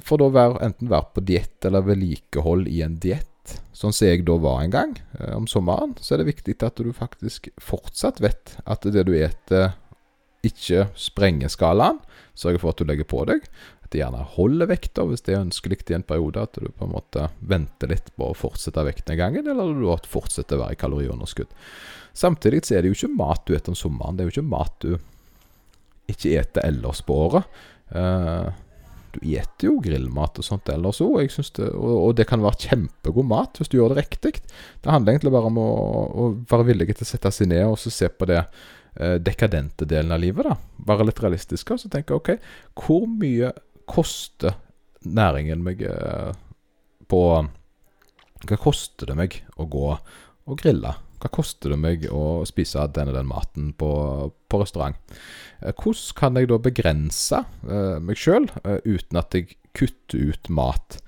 for 0.06 0.22
da 0.22 0.32
være, 0.34 0.62
enten 0.66 0.90
være 0.90 1.14
på 1.14 1.26
diett 1.26 1.66
eller 1.70 1.86
vedlikehold 1.86 2.70
i 2.70 2.82
en 2.86 2.98
diett, 3.02 3.58
sånn 3.76 3.94
som 3.94 4.08
jeg 4.08 4.24
da 4.26 4.38
var 4.42 4.64
en 4.64 4.74
gang 4.74 4.96
uh, 5.20 5.36
om 5.38 5.50
sommeren, 5.50 5.94
så 6.02 6.16
er 6.16 6.24
det 6.24 6.32
viktig 6.32 6.58
at 6.66 6.82
du 6.82 6.94
faktisk 6.96 7.52
fortsatt 7.62 8.22
vet 8.24 8.58
at 8.66 8.86
det 8.86 9.06
du 9.10 9.16
spiser, 9.18 9.80
ikke 10.44 10.90
sprenger 11.00 11.48
skalaen. 11.48 12.02
Sørger 12.36 12.60
for 12.60 12.74
at 12.74 12.82
du 12.82 12.90
legger 12.90 13.08
på 13.08 13.22
deg 13.30 13.46
at 13.94 14.00
gjerne 14.00 14.26
holder 14.36 14.70
vekta 14.72 15.06
hvis 15.08 15.24
det 15.26 15.36
er 15.36 15.44
ønskelig 15.44 15.80
i 15.90 15.98
en 15.98 16.06
periode. 16.08 16.42
At 16.42 16.58
du 16.58 16.70
på 16.70 16.88
en 16.88 16.94
måte 16.96 17.28
venter 17.40 17.94
litt 17.94 18.10
på 18.18 18.32
å 18.32 18.38
fortsette 18.38 18.86
vektnedgangen, 18.88 19.48
eller 19.50 19.74
du 19.78 20.10
fortsetter 20.10 20.58
å 20.58 20.66
være 20.66 20.78
i 20.78 20.82
kaloriunderskudd. 20.82 21.54
Samtidig 22.14 22.64
så 22.66 22.78
er 22.78 22.84
det 22.84 22.92
jo 22.92 22.98
ikke 22.98 23.16
mat 23.18 23.46
du 23.46 23.54
spiser 23.54 23.74
om 23.74 23.78
sommeren. 23.78 24.18
Det 24.18 24.24
er 24.24 24.30
jo 24.30 24.36
ikke 24.36 24.54
mat 24.54 24.76
du 24.84 24.92
ikke 26.10 26.20
spiser 26.20 26.66
ellers 26.66 27.02
på 27.06 27.18
året. 27.28 27.58
Uh, 27.94 28.50
du 29.14 29.20
spiser 29.22 29.68
jo 29.68 29.80
grillmat 29.84 30.40
og 30.42 30.46
sånt 30.46 30.70
ellers 30.74 31.02
òg, 31.06 31.34
og, 31.70 31.90
og, 31.94 32.14
det 32.18 32.26
kan 32.30 32.42
være 32.42 32.70
kjempegod 32.70 33.28
mat 33.30 33.60
hvis 33.60 33.70
du 33.70 33.78
gjør 33.78 33.94
det 33.94 34.06
riktig. 34.08 34.40
Det 34.82 34.90
handler 34.90 35.14
egentlig 35.14 35.34
bare 35.36 35.52
om 35.52 35.60
å, 35.62 35.68
å 36.10 36.32
være 36.50 36.70
villig 36.72 36.90
til 36.96 37.06
å 37.06 37.12
sette 37.12 37.34
seg 37.34 37.52
ned 37.54 37.68
og 37.68 37.78
se 37.82 38.10
på 38.10 38.30
det 38.30 38.42
uh, 38.42 39.18
dekadente 39.22 39.86
delen 39.90 40.14
av 40.14 40.24
livet. 40.24 40.50
da 40.50 40.58
Være 40.90 41.10
litt 41.10 41.22
realistisk 41.22 41.74
og 41.74 41.82
så 41.82 41.94
tenke 41.94 42.18
OK, 42.18 42.36
hvor 42.80 43.06
mye 43.10 43.54
koster 43.90 44.58
næringen 45.04 45.64
meg 45.66 45.82
eh, 45.88 46.32
på 47.12 47.24
Hva 48.44 48.60
koster 48.60 49.08
det 49.08 49.16
meg 49.16 49.40
å 49.60 49.68
gå 49.72 49.90
og 49.94 50.56
grille? 50.60 50.96
Hva 51.24 51.30
koster 51.32 51.72
det 51.72 51.80
meg 51.80 52.08
å 52.12 52.44
spise 52.48 52.84
den 52.92 53.12
og 53.12 53.16
den 53.16 53.30
maten 53.30 53.70
på, 53.80 53.92
på 54.52 54.60
restaurant? 54.60 54.98
Eh, 55.62 55.72
hvordan 55.72 56.18
kan 56.20 56.40
jeg 56.40 56.52
da 56.52 56.60
begrense 56.60 57.44
uh, 57.64 58.00
meg 58.04 58.20
sjøl 58.20 58.50
uten 58.84 59.22
at 59.22 59.38
jeg 59.38 59.56
kutter 59.76 60.34
ut 60.34 60.52
mat? 60.52 61.00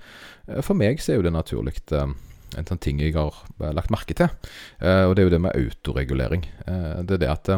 For 0.62 0.78
meg 0.78 1.02
så 1.02 1.12
er 1.12 1.20
jo 1.20 1.26
det 1.26 1.34
naturlig 1.34 1.74
en 1.90 2.68
sånn 2.68 2.80
ting 2.80 3.00
jeg 3.02 3.16
har 3.16 3.34
lagt 3.74 3.90
merke 3.90 4.14
til. 4.14 4.30
og 4.78 5.14
det 5.16 5.22
er 5.22 5.26
jo 5.26 5.32
det 5.34 5.40
med 5.42 5.56
autoregulering. 5.58 6.44
det 7.02 7.16
er 7.16 7.22
det 7.24 7.30
at 7.32 7.50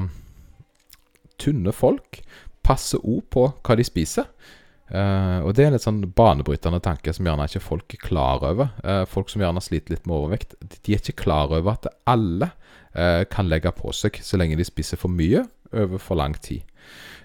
tynne 1.37 1.75
folk 1.77 2.23
passer 2.65 3.05
òg 3.05 3.27
på 3.33 3.45
hva 3.53 3.77
de 3.77 3.85
spiser. 3.87 4.25
Eh, 4.88 5.40
og 5.45 5.52
det 5.52 5.64
er 5.64 5.68
en 5.68 5.76
litt 5.76 5.85
sånn 5.85 6.00
banebrytende 6.16 6.80
tanke 6.85 7.12
som 7.12 7.26
gjerne 7.28 7.49
ikke 7.49 7.64
folk 7.64 7.97
er 7.97 8.00
klar 8.00 8.45
over. 8.47 8.73
Uh, 8.80 9.04
folk 9.09 9.28
som 9.33 9.45
gjerne 9.45 9.62
sliter 9.64 9.95
litt 9.95 10.09
med 10.09 10.16
overvekt, 10.16 10.57
de 10.64 10.95
er 10.95 11.02
ikke 11.02 11.25
klar 11.25 11.52
over 11.52 11.75
at 11.75 11.90
alle 12.09 12.50
uh, 12.97 13.25
kan 13.28 13.50
legge 13.50 13.73
på 13.76 13.92
seg 13.97 14.21
så 14.25 14.40
lenge 14.40 14.57
de 14.59 14.66
spiser 14.66 15.00
for 15.00 15.12
mye 15.12 15.45
over 15.76 16.00
for 16.00 16.18
lang 16.18 16.37
tid. 16.40 16.64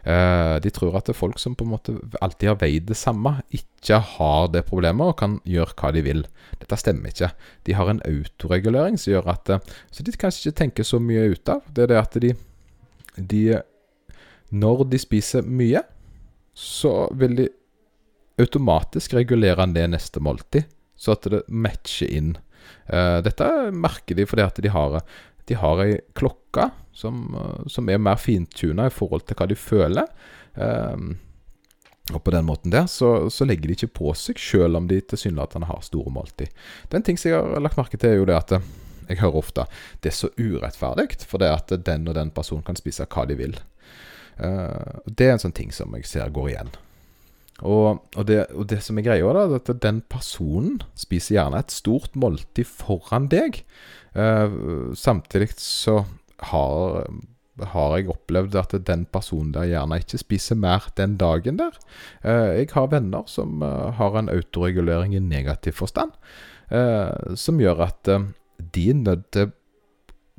De 0.04 0.72
tror 0.76 0.98
at 1.00 1.08
det 1.08 1.14
er 1.14 1.16
folk 1.16 1.38
som 1.40 1.54
på 1.56 1.64
en 1.64 1.70
måte 1.78 1.94
alltid 2.20 2.50
har 2.50 2.58
veid 2.60 2.90
det 2.90 2.98
samme, 3.00 3.38
ikke 3.56 4.02
har 4.04 4.50
det 4.52 4.66
problemet 4.68 5.14
og 5.14 5.16
kan 5.22 5.38
gjøre 5.48 5.78
hva 5.80 5.92
de 5.96 6.02
vil. 6.04 6.26
Dette 6.60 6.76
stemmer 6.76 7.14
ikke. 7.14 7.30
De 7.64 7.78
har 7.78 7.88
en 7.88 8.02
autoregulering 8.04 9.00
som 9.00 9.14
gjør 9.14 9.30
at 9.32 9.54
Så 9.96 10.04
de 10.04 10.12
kanskje 10.12 10.50
ikke 10.50 10.60
tenker 10.60 10.90
så 10.90 11.00
mye 11.00 11.30
ut 11.32 11.54
av. 11.54 11.64
Det 11.72 11.86
er 11.86 11.94
det 11.94 12.02
at 12.02 12.20
de, 12.20 12.34
de 13.16 13.42
Når 14.52 14.84
de 14.92 15.00
spiser 15.00 15.48
mye, 15.48 15.86
så 16.54 17.10
vil 17.18 17.36
de 17.38 17.50
automatisk 18.42 19.14
regulere 19.18 19.66
ned 19.70 19.94
neste 19.94 20.22
måltid, 20.24 20.70
så 20.96 21.16
at 21.16 21.28
det 21.30 21.44
matcher 21.50 22.10
inn. 22.14 22.34
Uh, 22.88 23.20
dette 23.26 23.50
merker 23.76 24.18
de 24.18 24.26
fordi 24.28 24.46
at 24.46 24.62
de 24.64 24.72
har, 24.72 25.02
de 25.50 25.58
har 25.60 25.82
ei 25.84 25.98
klokke 26.18 26.70
som, 26.96 27.26
uh, 27.36 27.68
som, 27.68 27.90
er 27.90 28.02
mer 28.02 28.20
fintuna 28.22 28.88
i 28.88 28.94
forhold 28.94 29.26
til 29.28 29.40
hva 29.40 29.50
de 29.50 29.60
føler. 29.60 30.10
Uh, 30.58 31.14
og 32.12 32.20
på 32.20 32.34
den 32.36 32.44
måten 32.44 32.74
der 32.74 32.88
så, 32.92 33.30
så, 33.32 33.46
legger 33.48 33.70
de 33.70 33.78
ikke 33.78 33.94
på 34.00 34.14
seg, 34.20 34.40
selv 34.42 34.76
om 34.80 34.90
de 34.90 35.00
tilsynelatende 35.00 35.70
har 35.70 35.86
store 35.86 36.12
måltid. 36.12 36.52
Den 36.92 37.06
ting 37.06 37.20
som 37.20 37.32
jeg 37.32 37.40
har 37.40 37.64
lagt 37.64 37.80
merke 37.80 38.00
til, 38.00 38.12
er 38.12 38.20
jo 38.20 38.28
det 38.28 38.36
at 38.36 38.58
jeg 39.08 39.20
hører 39.20 39.40
ofte 39.40 39.66
det 40.04 40.12
er 40.12 40.18
så 40.18 40.30
urettferdig, 40.40 41.08
for 41.28 41.40
det 41.40 41.52
at 41.52 41.72
den 41.86 42.08
og 42.08 42.18
den 42.18 42.32
personen 42.36 42.64
kan 42.68 42.80
spise 42.80 43.08
hva 43.08 43.26
de 43.30 43.38
vil. 43.40 43.56
Uh, 44.40 45.04
det 45.06 45.28
er 45.28 45.36
en 45.36 45.44
sånn 45.44 45.56
ting 45.56 45.74
som 45.76 45.94
jeg 45.98 46.08
ser 46.10 46.34
går 46.34 46.54
igjen. 46.54 46.72
Og, 47.64 48.02
og, 48.18 48.24
det, 48.28 48.40
og 48.58 48.66
det, 48.72 48.82
som 48.84 48.98
er 48.98 49.06
greia, 49.06 49.34
da, 49.36 49.46
er 49.46 49.60
at 49.62 49.70
den 49.84 50.02
personen 50.12 50.82
spiser 51.00 51.38
gjerne 51.38 51.62
et 51.62 51.74
stort 51.74 52.18
måltid 52.20 52.68
foran 52.68 53.30
deg. 53.32 53.62
Uh, 54.18 54.92
samtidig 54.98 55.54
så 55.62 56.02
har, 56.50 57.08
har, 57.74 57.96
jeg 57.98 58.12
opplevd 58.12 58.58
at 58.60 58.76
den 58.90 59.06
personen 59.14 59.54
der 59.56 59.70
gjerne 59.70 60.02
ikke 60.02 60.22
spiser 60.22 60.60
mer 60.60 60.90
den 60.98 61.16
dagen 61.22 61.62
der. 61.62 61.78
Uh, 62.26 62.58
jeg 62.58 62.74
har 62.74 62.92
venner 62.92 63.30
som 63.32 63.62
har 63.64 64.20
en 64.20 64.34
autoregulering 64.34 65.16
i 65.16 65.24
negativ 65.24 65.78
forstand, 65.78 66.18
som 67.38 67.60
gjør 67.62 67.84
at 67.86 68.08
de 68.74 68.84
er 68.90 68.96
nødt 68.98 69.28
til 69.36 69.52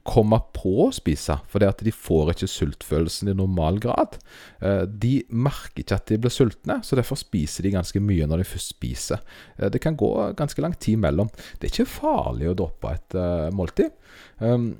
komme 0.04 0.36
på 0.52 0.72
å 0.84 0.90
spise, 0.92 1.38
fordi 1.50 1.66
at 1.66 1.80
de 1.84 1.92
får 1.92 2.34
ikke 2.34 2.48
sultfølelsen 2.50 3.30
i 3.32 3.36
normal 3.36 3.80
grad. 3.82 4.18
Eh, 4.60 4.82
de 4.84 5.14
merker 5.32 5.80
ikke 5.80 5.96
at 5.96 6.10
de 6.12 6.18
blir 6.20 6.34
sultne, 6.34 6.78
så 6.84 6.98
derfor 6.98 7.18
spiser 7.18 7.64
de 7.64 7.72
ganske 7.74 8.02
mye 8.04 8.28
når 8.28 8.42
de 8.42 8.48
først 8.50 8.74
spiser. 8.76 9.24
Eh, 9.56 9.70
det 9.72 9.80
kan 9.84 9.96
gå 9.96 10.10
ganske 10.36 10.64
lang 10.64 10.76
tid 10.76 11.00
mellom. 11.00 11.32
Det 11.56 11.70
er 11.70 11.72
ikke 11.72 11.94
farlig 11.96 12.52
å 12.52 12.58
droppe 12.58 12.92
et 12.92 13.16
uh, 13.16 13.48
måltid. 13.56 13.96
Um, 14.44 14.74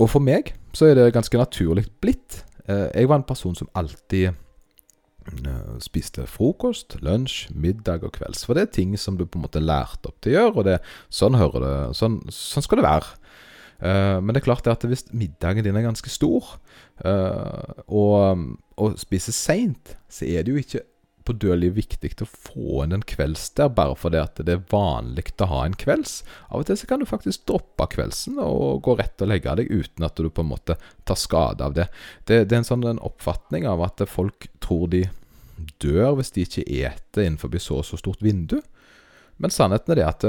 og 0.00 0.12
for 0.12 0.24
meg 0.24 0.52
så 0.76 0.90
er 0.90 0.98
det 0.98 1.10
ganske 1.16 1.40
naturlig 1.40 1.88
blitt. 2.02 2.44
Jeg 2.70 3.08
var 3.10 3.18
en 3.18 3.26
person 3.26 3.56
som 3.56 3.68
alltid 3.74 4.36
spiste 5.82 6.22
frokost, 6.30 6.94
lunsj, 7.02 7.48
middag 7.50 8.04
og 8.06 8.12
kvelds. 8.14 8.44
For 8.46 8.56
det 8.56 8.62
er 8.62 8.72
ting 8.76 8.94
som 9.00 9.18
du 9.18 9.24
på 9.26 9.40
en 9.40 9.44
måte 9.44 9.62
lærte 9.62 10.12
opp 10.12 10.20
til 10.22 10.32
å 10.32 10.36
gjøre, 10.36 10.54
og 10.54 10.68
det, 10.68 10.76
sånn, 11.12 11.36
det, 11.36 11.74
sånn, 11.98 12.20
sånn 12.30 12.66
skal 12.66 12.80
det 12.80 12.86
være. 12.86 13.19
Uh, 13.80 14.20
men 14.20 14.34
det 14.34 14.42
er 14.42 14.48
klart 14.50 14.66
det 14.66 14.76
at 14.76 14.86
hvis 14.88 15.06
middagen 15.16 15.64
din 15.64 15.76
er 15.76 15.86
ganske 15.86 16.12
stor, 16.12 16.54
uh, 17.04 17.82
og, 17.88 18.46
og 18.76 18.98
spiser 19.00 19.36
seint, 19.36 19.96
så 20.12 20.28
er 20.28 20.44
det 20.44 20.54
jo 20.54 20.62
ikke 20.62 20.84
på 21.30 21.36
dødelig 21.36 21.70
viktig 21.76 22.10
å 22.24 22.28
få 22.28 22.82
inn 22.84 22.96
en 22.96 23.04
kvelds 23.06 23.50
der, 23.58 23.70
bare 23.76 23.96
fordi 23.98 24.20
at 24.22 24.40
det 24.46 24.56
er 24.56 24.66
vanlig 24.72 25.26
å 25.38 25.50
ha 25.50 25.62
en 25.66 25.76
kvelds. 25.78 26.20
Av 26.48 26.62
og 26.62 26.68
til 26.68 26.78
så 26.80 26.88
kan 26.90 27.02
du 27.02 27.08
faktisk 27.08 27.44
droppe 27.48 27.86
kveldsen 27.94 28.40
og 28.42 28.82
gå 28.86 28.96
rett 28.98 29.22
og 29.22 29.30
legge 29.30 29.54
deg 29.60 29.70
uten 29.70 30.06
at 30.06 30.18
du 30.18 30.30
på 30.32 30.44
en 30.44 30.50
måte 30.50 30.76
tar 31.08 31.20
skade 31.20 31.66
av 31.66 31.76
det. 31.76 31.86
Det, 32.24 32.44
det 32.48 32.56
er 32.56 32.62
en 32.62 32.70
sånn 32.72 32.86
en 32.88 33.02
oppfatning 33.04 33.68
av 33.68 33.84
at 33.86 34.02
folk 34.10 34.48
tror 34.64 34.88
de 34.92 35.04
dør 35.82 36.16
hvis 36.18 36.32
de 36.34 36.46
ikke 36.46 36.66
eter 36.66 37.26
innenfor 37.26 37.52
så 37.60 37.80
og 37.80 37.88
så 37.88 38.00
stort 38.00 38.24
vindu. 38.24 38.58
Men 39.40 39.52
sannheten 39.52 39.94
er 39.94 40.00
det 40.00 40.08
at 40.08 40.28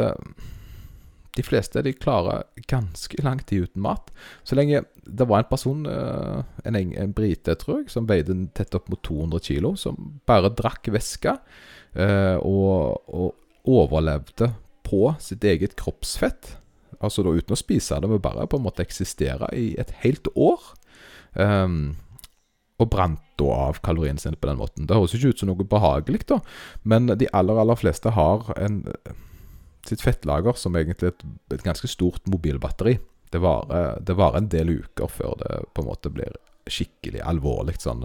de 1.37 1.43
fleste 1.45 1.81
de 1.85 1.93
klarer 1.95 2.43
ganske 2.71 3.23
lang 3.23 3.39
tid 3.47 3.69
uten 3.69 3.83
mat. 3.85 4.11
Så 4.43 4.57
lenge 4.59 4.83
det 5.03 5.27
var 5.27 5.43
en 5.43 5.49
person, 5.49 5.85
eh, 5.87 6.41
en, 6.67 6.75
en 6.75 7.13
brite, 7.15 7.55
tror 7.59 7.81
jeg, 7.81 7.91
som 7.93 8.09
veide 8.09 8.35
tett 8.57 8.75
opp 8.75 8.89
mot 8.91 9.01
200 9.07 9.39
kg, 9.47 9.71
som 9.79 10.19
bare 10.27 10.51
drakk 10.55 10.91
væske 10.91 11.37
eh, 11.95 12.37
og, 12.37 12.99
og, 13.07 13.37
overlevde 13.61 14.47
på 14.81 15.11
sitt 15.21 15.43
eget 15.45 15.75
kroppsfett. 15.77 16.55
Altså 16.97 17.21
da 17.21 17.33
uten 17.37 17.53
å 17.53 17.59
spise 17.59 17.99
det, 18.01 18.09
men 18.09 18.23
bare 18.23 18.47
på 18.49 18.57
en 18.57 18.65
måte 18.65 18.81
eksistere 18.81 19.51
i 19.53 19.75
et 19.79 19.93
helt 20.01 20.25
år. 20.33 20.63
Um, 21.37 21.93
og 22.81 22.89
brant 22.89 23.21
da 23.37 23.51
av 23.69 23.77
kaloriene 23.85 24.17
sine 24.17 24.39
på 24.41 24.49
den 24.49 24.57
måten. 24.57 24.87
Det 24.89 24.97
høres 24.97 25.13
ikke 25.13 25.35
ut 25.35 25.43
som 25.43 25.51
noe 25.51 25.67
behagelig, 25.69 26.23
da, 26.33 26.39
men 26.81 27.13
de 27.13 27.29
aller, 27.37 27.61
aller 27.61 27.77
fleste 27.77 28.13
har 28.17 28.49
en 28.57 28.81
sitt 29.87 30.03
fettlager 30.03 30.57
som 30.57 30.75
egentlig 30.77 31.11
et, 31.11 31.25
et 31.55 31.65
ganske 31.65 31.89
stort 31.89 32.25
mobilbatteri. 32.29 32.97
Det 33.31 33.39
varer, 33.41 33.99
det 34.03 34.17
en 34.19 34.49
del 34.51 34.73
uker 34.81 35.07
før 35.07 35.37
det 35.39 35.61
på 35.73 35.83
en 35.83 35.87
måte 35.87 36.11
blir 36.13 36.35
skikkelig 36.69 37.23
alvorlig 37.25 37.77
sånn, 37.81 38.03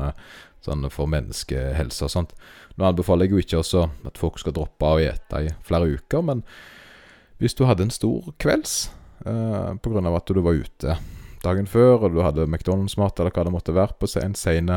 sånn 0.64 0.86
for 0.92 1.10
menneskehelse 1.10 2.06
og 2.06 2.12
sånt. 2.12 2.34
Nå 2.76 2.88
anbefaler 2.88 3.26
jeg 3.26 3.34
jo 3.34 3.42
ikke 3.42 3.60
også 3.60 3.84
at 4.08 4.20
folk 4.20 4.40
skal 4.40 4.54
droppe 4.56 4.92
å 4.92 5.02
ete 5.02 5.42
i 5.44 5.52
flere 5.66 5.98
uker, 5.98 6.24
men 6.24 6.44
hvis 7.42 7.56
du 7.56 7.66
hadde 7.68 7.84
en 7.84 7.92
stor 7.92 8.30
kvelds 8.40 8.88
eh, 9.26 9.72
pga. 9.82 10.00
at 10.16 10.32
du 10.32 10.40
var 10.40 10.56
ute 10.56 10.96
dagen 11.44 11.68
før, 11.68 12.06
og 12.06 12.14
du 12.14 12.22
hadde 12.24 12.46
McDonald's-mat 12.48 13.20
eller 13.20 13.34
hva 13.34 13.44
det 13.44 13.54
måtte 13.54 13.76
være, 13.76 13.98
på 14.00 14.08
en 14.22 14.34
sen 14.34 14.72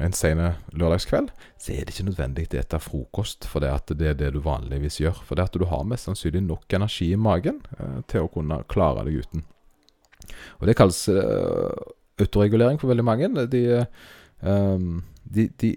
en 0.00 0.14
sen 0.16 0.40
lørdagskveld, 0.72 1.30
så 1.60 1.72
er 1.74 1.84
det 1.84 1.94
ikke 1.94 2.08
nødvendig 2.08 2.46
å 2.46 2.50
spise 2.50 2.80
frokost, 2.80 3.46
for 3.48 3.64
det, 3.64 3.72
at 3.72 3.92
det 3.98 4.08
er 4.08 4.18
det 4.18 4.30
du 4.34 4.40
vanligvis 4.44 5.00
gjør. 5.02 5.22
For 5.26 5.36
det 5.36 5.50
at 5.50 5.58
du 5.58 5.66
har 5.68 5.84
mest 5.88 6.08
sannsynlig 6.08 6.44
nok 6.46 6.76
energi 6.78 7.10
i 7.12 7.20
magen 7.20 7.60
eh, 7.78 7.98
til 8.08 8.26
å 8.26 8.32
kunne 8.32 8.62
klare 8.72 9.04
deg 9.06 9.24
uten. 9.24 9.44
Og 10.60 10.68
Det 10.68 10.76
kalles 10.78 11.04
eh, 11.12 11.80
autoregulering 12.22 12.80
for 12.80 12.92
veldig 12.92 13.06
mange. 13.06 13.32
De, 13.52 13.64
eh, 13.82 14.86
de, 15.36 15.48
de, 15.60 15.74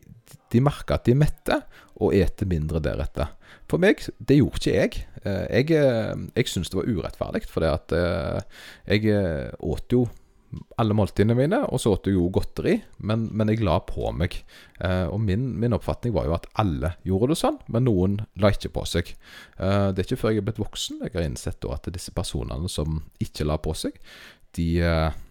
de, 0.54 0.64
merker 0.64 0.98
at 0.98 1.08
de 1.08 1.16
er 1.16 1.24
mette, 1.26 1.60
og 1.96 2.16
eter 2.16 2.48
mindre 2.50 2.82
deretter. 2.84 3.32
For 3.72 3.82
meg, 3.82 4.04
det 4.20 4.40
gjorde 4.40 4.60
ikke 4.62 4.76
jeg. 4.76 5.06
Eh, 5.26 5.46
jeg, 5.62 5.72
eh, 5.80 6.14
jeg 6.36 6.52
syns 6.52 6.72
det 6.72 6.80
var 6.80 6.92
urettferdig, 6.92 7.46
for 7.50 7.66
det 7.66 7.72
at 7.72 7.96
eh, 7.98 8.62
jeg 8.96 9.52
åt 9.64 9.96
jo 9.96 10.06
alle 10.82 10.96
måltidene 10.98 11.36
mine, 11.38 11.60
og 11.72 11.82
så 11.82 11.94
åt 11.96 12.08
jeg 12.10 12.18
jo 12.18 12.30
godteri, 12.34 12.76
men, 13.08 13.28
men 13.36 13.52
jeg 13.52 13.64
la 13.66 13.78
på 13.88 14.12
meg. 14.16 14.38
Eh, 14.80 15.06
og 15.08 15.20
min, 15.24 15.48
min, 15.62 15.76
oppfatning 15.76 16.16
var 16.16 16.30
jo 16.30 16.36
at 16.38 16.48
alle 16.62 16.94
gjorde 17.08 17.34
det 17.34 17.40
sånn, 17.42 17.60
men 17.72 17.88
noen 17.88 18.18
la 18.42 18.52
ikke 18.54 18.74
på 18.76 18.86
seg. 18.90 19.12
Eh, 19.58 19.90
det 19.92 20.04
er 20.04 20.08
ikke 20.08 20.22
før 20.24 20.36
jeg 20.36 20.44
er 20.44 20.48
blitt 20.50 20.64
voksen 20.64 21.04
jeg 21.06 21.16
har 21.16 21.28
innsett 21.28 21.70
at 21.72 21.92
disse 21.96 22.14
personene 22.16 22.72
som 22.72 23.02
ikke 23.24 23.48
la 23.48 23.60
på 23.62 23.76
seg, 23.78 23.98
de, 24.56 24.70
eh, 24.84 25.22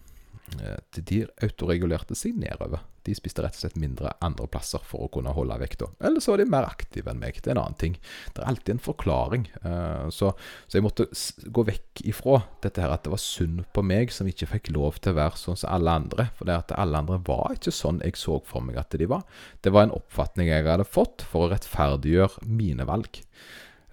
de, 0.45 1.01
de 1.01 1.23
autoregulerte 1.43 2.15
seg 2.17 2.37
nedover. 2.37 2.83
De 3.05 3.13
spiste 3.13 3.43
rett 3.43 3.53
og 3.53 3.61
slett 3.61 3.77
mindre 3.77 4.11
andre 4.25 4.47
plasser 4.49 4.81
for 4.85 5.05
å 5.05 5.09
kunne 5.13 5.33
holde 5.35 5.57
vekta. 5.61 5.87
Eller 6.05 6.23
så 6.23 6.33
var 6.33 6.41
de 6.41 6.47
mer 6.49 6.65
aktive 6.65 7.11
enn 7.11 7.21
meg. 7.21 7.37
Det 7.37 7.51
er 7.51 7.55
en 7.55 7.61
annen 7.61 7.77
ting. 7.81 7.97
Det 8.33 8.41
er 8.41 8.49
alltid 8.49 8.75
en 8.75 8.83
forklaring. 8.85 9.45
Uh, 9.61 10.07
så, 10.13 10.31
så, 10.65 10.77
jeg 10.77 10.85
måtte 10.85 11.07
gå 11.53 11.65
vekk 11.69 12.03
ifra 12.09 12.39
dette 12.65 12.81
her 12.81 12.93
at 12.93 13.05
det 13.05 13.13
var 13.13 13.21
synd 13.21 13.63
på 13.75 13.85
meg 13.85 14.13
som 14.13 14.29
ikke 14.29 14.49
fikk 14.55 14.71
lov 14.73 14.99
til 15.01 15.13
å 15.13 15.19
være 15.19 15.41
sånn 15.41 15.59
som 15.61 15.73
alle 15.75 15.97
andre. 16.01 16.27
For 16.37 16.49
det 16.49 16.57
at 16.63 16.75
alle 16.77 17.01
andre 17.03 17.21
var 17.27 17.57
ikke 17.57 17.73
sånn 17.75 18.01
jeg 18.05 18.17
så 18.21 18.39
for 18.47 18.65
meg 18.65 18.79
at 18.81 18.97
de 18.97 19.09
var. 19.11 19.25
Det 19.61 19.73
var 19.75 19.87
en 19.87 19.97
oppfatning 19.97 20.49
jeg 20.49 20.65
hadde 20.65 20.87
fått 20.89 21.25
for 21.29 21.45
å 21.45 21.53
rettferdiggjøre 21.53 22.49
mine 22.49 22.89
valg. 22.89 23.21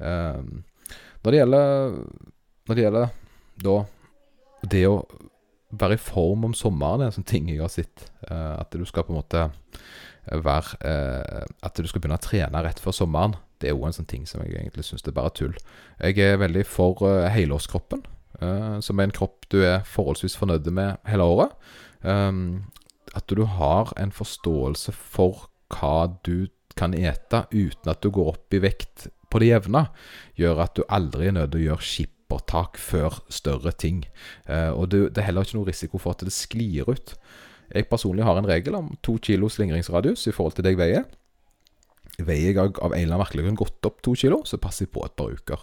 Uh, 0.00 0.40
når 1.22 1.34
det 1.34 1.38
gjelder 1.38 1.98
Når 2.66 2.78
det 2.78 2.82
gjelder 2.82 3.12
da 3.62 3.74
det 4.70 4.82
å 4.86 4.96
være 5.72 5.96
i 5.96 6.00
form 6.00 6.46
om 6.48 6.56
sommeren 6.56 7.02
er 7.02 7.10
en 7.10 7.16
sånn 7.18 7.28
ting 7.28 7.48
jeg 7.50 7.62
har 7.62 7.72
sett. 7.72 8.08
Uh, 8.28 8.60
at 8.60 8.74
du 8.74 8.84
skal 8.88 9.06
på 9.06 9.14
en 9.14 9.20
måte 9.20 9.46
være 10.22 10.76
uh, 10.86 11.44
At 11.66 11.80
du 11.80 11.88
skal 11.90 12.02
begynne 12.02 12.20
å 12.20 12.22
trene 12.22 12.64
rett 12.64 12.82
før 12.82 12.94
sommeren. 12.96 13.36
Det 13.62 13.70
er 13.70 13.78
òg 13.78 13.88
en 13.88 13.96
sånn 14.00 14.10
ting 14.10 14.26
som 14.28 14.42
jeg 14.44 14.56
egentlig 14.56 14.84
syns 14.86 15.06
er 15.06 15.16
bare 15.16 15.32
tull. 15.38 15.54
Jeg 16.02 16.18
er 16.22 16.40
veldig 16.42 16.64
for 16.66 16.98
helårskroppen, 17.30 18.00
som 18.82 18.98
er 18.98 19.06
en 19.06 19.14
kropp 19.14 19.46
du 19.54 19.60
er 19.62 19.84
forholdsvis 19.86 20.34
fornøyd 20.34 20.66
med 20.74 20.98
hele 21.06 21.28
året. 21.30 21.52
Um, 22.02 22.72
at 23.14 23.30
du 23.30 23.44
har 23.46 23.92
en 24.00 24.10
forståelse 24.10 24.90
for 24.96 25.46
hva 25.70 26.10
du 26.26 26.48
kan 26.74 26.94
ete 26.96 27.44
uten 27.52 27.92
at 27.92 28.02
du 28.02 28.10
går 28.10 28.32
opp 28.34 28.56
i 28.56 28.62
vekt 28.62 29.06
på 29.32 29.40
det 29.40 29.52
jevne, 29.52 29.86
gjør 30.38 30.64
at 30.66 30.76
du 30.76 30.84
aldri 30.92 31.30
er 31.30 31.36
nødt 31.36 31.54
til 31.54 31.62
å 31.62 31.66
gjøre 31.70 31.86
skip 31.86 32.16
skippertak 32.32 32.78
før 32.78 33.20
større 33.28 33.72
ting. 33.72 34.06
Eh, 34.46 34.70
og 34.70 34.90
det, 34.90 35.14
det, 35.14 35.22
er 35.22 35.30
heller 35.30 35.44
ikke 35.44 35.58
noe 35.58 35.68
risiko 35.68 35.98
for 35.98 36.12
at 36.12 36.24
det 36.24 36.32
sklir 36.32 36.88
ut. 36.88 37.14
Jeg 37.72 37.88
personlig 37.88 38.24
har 38.24 38.36
en 38.36 38.48
regel 38.48 38.74
om 38.74 38.96
to 39.02 39.18
kilo 39.18 39.48
slingringsradius 39.48 40.26
i 40.28 40.32
forhold 40.32 40.54
til 40.56 40.64
det 40.64 40.74
jeg 40.74 40.80
veier. 40.80 41.04
veier 42.18 42.52
jeg 42.52 42.58
av 42.58 42.92
en 42.92 42.98
eller 42.98 43.14
annen 43.14 43.22
merkelig 43.22 43.44
grunn 43.44 43.56
gått 43.56 43.86
opp 43.86 44.02
to 44.02 44.14
kilo, 44.14 44.42
så 44.44 44.58
passer 44.58 44.86
jeg 44.86 44.92
på 44.92 45.04
et 45.04 45.16
par 45.16 45.32
uker. 45.32 45.60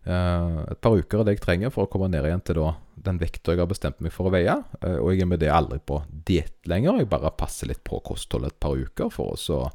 Uh, 0.00 0.64
et 0.70 0.80
par 0.80 0.94
uker 0.96 1.20
er 1.20 1.26
det 1.26 1.34
jeg 1.34 1.42
trenger 1.44 1.72
for 1.74 1.84
å 1.84 1.90
komme 1.90 2.08
ned 2.08 2.24
igjen 2.24 2.40
til 2.40 2.62
den 3.04 3.18
vekta 3.20 3.52
jeg 3.52 3.60
har 3.60 3.68
bestemt 3.68 3.98
meg 4.00 4.14
for 4.14 4.30
å 4.30 4.32
veie. 4.32 4.54
Uh, 4.80 5.02
og 5.02 5.10
jeg 5.12 5.26
er 5.26 5.28
med 5.28 5.42
det 5.42 5.50
aldri 5.52 5.80
på 5.82 6.00
diett 6.08 6.56
lenger. 6.70 7.02
Jeg 7.02 7.10
bare 7.10 7.34
passer 7.36 7.68
litt 7.68 7.82
på 7.84 8.00
kostholdet 8.06 8.54
et 8.54 8.62
par 8.62 8.78
uker 8.78 9.12
for 9.12 9.34
å 9.34 9.70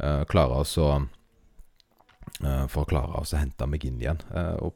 klare 0.00 0.62
å 0.64 0.90
for 2.40 2.82
å 2.82 2.88
klare 2.88 3.20
å 3.20 3.24
hente 3.36 3.66
meg 3.68 3.84
inn 3.84 3.98
igjen. 4.00 4.20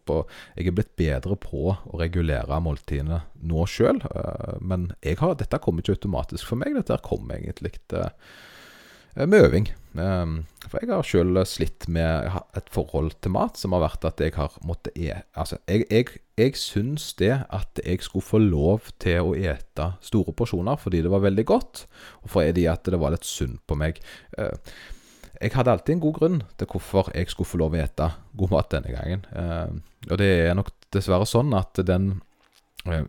På, 0.05 0.23
jeg 0.57 0.69
er 0.69 0.77
blitt 0.77 0.95
bedre 1.01 1.37
på 1.41 1.71
å 1.73 2.01
regulere 2.01 2.59
måltidene 2.61 3.23
nå 3.45 3.65
sjøl, 3.71 4.03
men 4.61 4.91
har, 5.05 5.37
dette 5.41 5.63
kommer 5.65 5.85
ikke 5.85 5.97
automatisk 5.97 6.51
for 6.51 6.61
meg. 6.61 6.77
Dette 6.77 7.01
kommer 7.07 7.39
egentlig 7.39 7.73
med 9.15 9.47
øving. 9.47 9.69
For 9.95 10.81
jeg 10.83 10.91
har 10.91 11.07
sjøl 11.07 11.39
slitt 11.47 11.87
med 11.93 12.35
et 12.59 12.71
forhold 12.75 13.15
til 13.23 13.35
mat 13.37 13.59
som 13.61 13.77
har 13.77 13.85
vært 13.85 14.07
at 14.09 14.23
jeg 14.23 14.35
har 14.35 14.57
måttet 14.67 14.97
e... 14.99 15.13
Altså, 15.39 15.61
jeg, 15.71 15.87
jeg, 15.87 16.19
jeg 16.41 16.57
syns 16.59 17.13
det 17.21 17.31
at 17.47 17.79
jeg 17.85 18.03
skulle 18.03 18.27
få 18.27 18.41
lov 18.43 18.91
til 19.03 19.31
å 19.31 19.37
ete 19.39 19.93
store 20.03 20.35
porsjoner 20.35 20.81
fordi 20.83 21.05
det 21.05 21.13
var 21.15 21.23
veldig 21.23 21.47
godt, 21.47 21.85
og 22.25 22.35
fordi 22.35 22.67
at 22.71 22.91
det 22.91 23.01
var 23.01 23.15
litt 23.15 23.29
synd 23.29 23.61
på 23.69 23.79
meg. 23.79 24.03
Eh, 25.45 25.51
jeg 25.51 25.59
hadde 25.59 25.71
alltid 25.71 25.95
en 25.95 26.01
god 26.01 26.15
grunn 26.19 26.43
til 26.59 26.67
hvorfor 26.71 27.11
jeg 27.15 27.29
skulle 27.29 27.49
få 27.49 27.59
lov 27.61 27.75
å 27.75 27.79
ete 27.83 28.11
god 28.37 28.51
mat 28.51 28.71
denne 28.73 28.91
gangen. 28.95 29.27
Eh, 29.33 29.69
og 30.11 30.19
det 30.21 30.31
er 30.49 30.55
nok 30.57 30.71
dessverre 30.95 31.27
sånn 31.29 31.55
at 31.57 31.75
den 31.85 32.21
eh, 32.87 33.05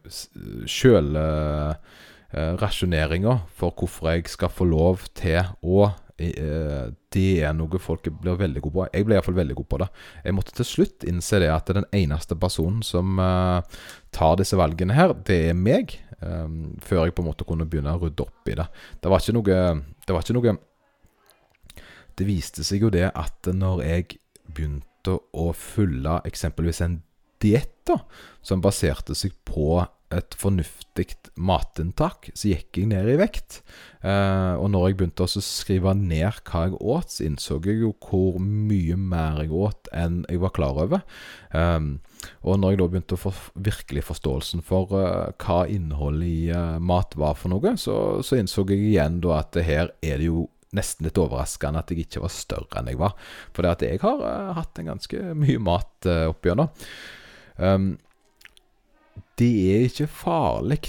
sjølrasjoneringa 0.67 3.33
Eh, 3.35 3.39
for 3.55 3.71
hvorfor 3.71 4.09
jeg 4.11 4.27
skal 4.31 4.49
få 4.51 4.65
lov 4.67 4.99
til 5.15 5.43
å 5.63 5.91
eh, 6.19 6.85
det 7.15 7.43
er 7.43 7.53
noe 7.55 7.79
folk 7.79 8.09
blir 8.19 8.35
veldig 8.39 8.61
gode 8.63 8.75
på. 8.75 8.87
Jeg 8.91 9.05
ble 9.07 9.15
iallfall 9.15 9.39
veldig 9.39 9.55
god 9.55 9.69
på 9.71 9.77
det. 9.79 9.89
Jeg 10.25 10.35
måtte 10.35 10.55
til 10.55 10.65
slutt 10.67 11.03
innse 11.07 11.39
det 11.39 11.51
at 11.51 11.67
den 11.71 11.85
eneste 11.95 12.35
personen 12.35 12.83
som 12.83 13.19
uh, 13.19 13.61
tar 14.11 14.35
disse 14.39 14.57
valgene 14.59 14.93
her, 14.95 15.13
det 15.27 15.49
er 15.51 15.55
meg. 15.55 15.99
Um, 16.19 16.75
før 16.83 17.05
jeg 17.05 17.15
på 17.15 17.21
en 17.23 17.29
måte 17.29 17.45
kunne 17.47 17.65
begynne 17.67 17.95
å 17.95 17.99
rydde 18.01 18.23
opp 18.23 18.47
i 18.51 18.55
det. 18.59 18.67
Det 19.03 19.09
var 19.11 19.19
ikke 19.19 19.35
noe 19.35 19.57
Det 20.07 20.13
var 20.15 20.21
ikke 20.23 20.37
noe 20.37 20.55
Det 22.15 22.27
viste 22.27 22.63
seg 22.63 22.85
jo 22.85 22.93
det 22.93 23.09
at 23.11 23.51
når 23.51 23.83
jeg 23.85 24.19
begynte 24.45 25.19
å 25.35 25.51
følge 25.55 26.19
eksempelvis 26.25 26.81
en 26.85 27.01
diett 27.43 27.71
som 28.41 28.63
baserte 28.63 29.13
seg 29.17 29.35
på 29.45 29.83
et 30.13 30.35
fornuftig 30.37 31.07
matinntak, 31.35 32.29
så 32.37 32.51
gikk 32.51 32.77
jeg 32.79 32.89
ned 32.91 33.09
i 33.09 33.17
vekt. 33.19 33.59
Eh, 34.05 34.53
og 34.55 34.69
når 34.71 34.89
jeg 34.89 34.97
begynte 34.99 35.25
å 35.25 35.43
skrive 35.43 35.95
ned 35.97 36.39
hva 36.45 36.65
jeg 36.67 36.77
åt, 36.77 37.15
så 37.15 37.25
innså 37.25 37.57
jeg 37.65 37.81
jo 37.81 37.91
hvor 38.05 38.37
mye 38.39 38.97
mer 38.99 39.41
jeg 39.43 39.51
åt 39.55 39.89
enn 39.95 40.21
jeg 40.29 40.41
var 40.43 40.53
klar 40.55 40.77
over. 40.85 41.03
Eh, 41.51 41.89
og 42.45 42.61
når 42.61 42.73
jeg 42.73 42.81
da 42.81 42.89
begynte 42.93 43.17
å 43.17 43.23
få 43.25 43.33
virkelig 43.67 44.05
forståelsen 44.11 44.63
for 44.65 44.93
eh, 45.01 45.33
hva 45.41 45.63
innholdet 45.71 46.29
i 46.29 46.53
uh, 46.53 46.77
mat 46.81 47.17
var 47.19 47.35
for 47.39 47.53
noe, 47.53 47.75
så, 47.81 48.21
så, 48.25 48.39
innså 48.39 48.65
jeg 48.69 48.81
igjen 48.93 49.19
da 49.25 49.39
at 49.41 49.57
her 49.65 49.91
er 50.05 50.21
det 50.21 50.29
jo 50.29 50.47
nesten 50.75 51.07
litt 51.07 51.19
overraskende 51.21 51.81
at 51.81 51.91
jeg 51.91 52.05
ikke 52.05 52.23
var 52.23 52.33
større 52.33 52.79
enn 52.79 52.89
jeg 52.91 52.99
var. 53.01 53.15
For 53.55 53.65
det 53.65 53.75
at 53.75 53.85
jeg 53.87 54.01
har 54.03 54.23
uh, 54.23 54.55
hatt 54.57 54.81
en 54.81 54.91
ganske 54.93 55.21
mye 55.37 55.61
mat 55.63 56.09
uh, 56.09 56.31
opp 56.31 56.45
igjennom. 56.45 56.71
Um, 57.57 57.93
det 59.39 59.51
er 59.71 59.87
ikke 59.89 60.09
farlig 60.11 60.81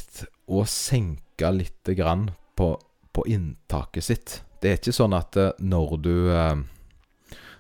å 0.47 0.63
senke 0.71 1.51
litt 1.55 1.91
grann 1.99 2.31
på, 2.59 2.73
på, 3.15 3.27
inntaket 3.31 4.07
sitt. 4.07 4.37
Det 4.63 4.71
er 4.71 4.81
ikke 4.81 4.97
sånn 4.97 5.17
at 5.17 5.39
uh, 5.39 5.53
når 5.59 5.99
du 6.03 6.17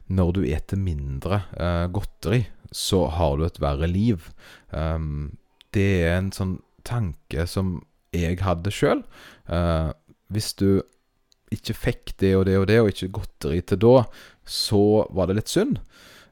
Når 0.06 0.28
du 0.32 0.44
eter 0.46 0.78
mindre 0.78 1.40
godteri, 1.90 2.44
så 2.70 3.08
har 3.10 3.36
du 3.36 3.42
et 3.42 3.58
verre 3.58 3.88
liv. 3.90 4.28
Um, 4.70 5.34
det 5.74 6.06
er 6.06 6.12
en 6.20 6.30
sånn 6.30 6.60
tanke 6.86 7.42
som 7.50 7.80
jeg 8.14 8.38
hadde 8.38 8.70
sjøl. 8.70 9.02
Hvis 10.30 10.54
du 10.54 10.86
ikke 11.54 11.78
fikk 11.78 12.16
det 12.22 12.34
og 12.38 12.46
det 12.48 12.56
og 12.58 12.66
det, 12.70 12.80
og 12.82 12.90
ikke 12.90 13.14
godteri 13.20 13.60
til 13.62 13.82
da, 13.82 13.96
så 14.46 14.84
var 15.14 15.24
det 15.28 15.40
litt 15.40 15.52
synd. 15.52 15.74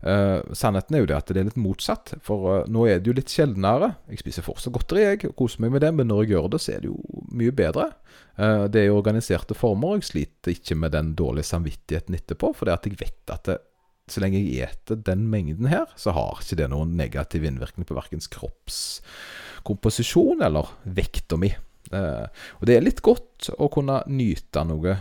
Uh, 0.05 0.45
sannheten 0.53 0.99
er 0.99 1.01
jo 1.01 1.07
det 1.09 1.15
at 1.17 1.31
det 1.33 1.41
er 1.41 1.47
litt 1.49 1.61
motsatt. 1.61 2.13
For 2.25 2.39
uh, 2.51 2.67
nå 2.69 2.85
er 2.91 2.99
det 3.01 3.09
jo 3.09 3.17
litt 3.17 3.33
sjeldnere. 3.33 3.95
Jeg 4.13 4.21
spiser 4.21 4.45
fortsatt 4.45 4.75
godteri, 4.75 5.05
jeg 5.07 5.31
og 5.31 5.37
koser 5.39 5.63
meg 5.65 5.73
med 5.73 5.81
det, 5.87 5.93
men 5.97 6.11
når 6.11 6.25
jeg 6.25 6.31
gjør 6.35 6.49
det, 6.53 6.61
så 6.61 6.75
er 6.75 6.79
det 6.85 6.91
jo 6.91 6.99
mye 7.33 7.55
bedre. 7.57 7.87
Uh, 8.37 8.65
det 8.69 8.83
er 8.83 8.91
jo 8.91 9.01
organiserte 9.01 9.57
former, 9.57 9.95
og 9.95 10.03
jeg 10.03 10.11
sliter 10.11 10.53
ikke 10.53 10.77
med 10.83 10.91
den 10.97 11.09
dårlige 11.17 11.49
samvittigheten 11.49 12.19
etterpå. 12.19 12.47
For 12.59 12.65
det 12.69 12.77
at 12.77 12.89
jeg 12.91 13.01
vet 13.01 13.25
at 13.33 13.45
det, 13.49 13.59
så 14.13 14.21
lenge 14.21 14.43
jeg 14.43 14.69
eter 14.69 14.97
den 15.01 15.23
mengden 15.33 15.67
her, 15.73 15.87
så 15.97 16.13
har 16.13 16.43
ikke 16.43 16.61
det 16.61 16.69
noen 16.75 16.91
negativ 16.99 17.41
innvirkning 17.49 17.89
på 17.89 17.97
verkens 17.97 18.29
kroppskomposisjon 18.35 20.45
eller 20.45 20.69
vekta 20.85 21.41
mi. 21.41 21.55
Og 21.95 22.67
det 22.67 22.77
er 22.77 22.85
litt 22.85 23.03
godt 23.05 23.51
å 23.59 23.69
kunne 23.73 24.01
nyte 24.11 24.65
noe 24.67 24.97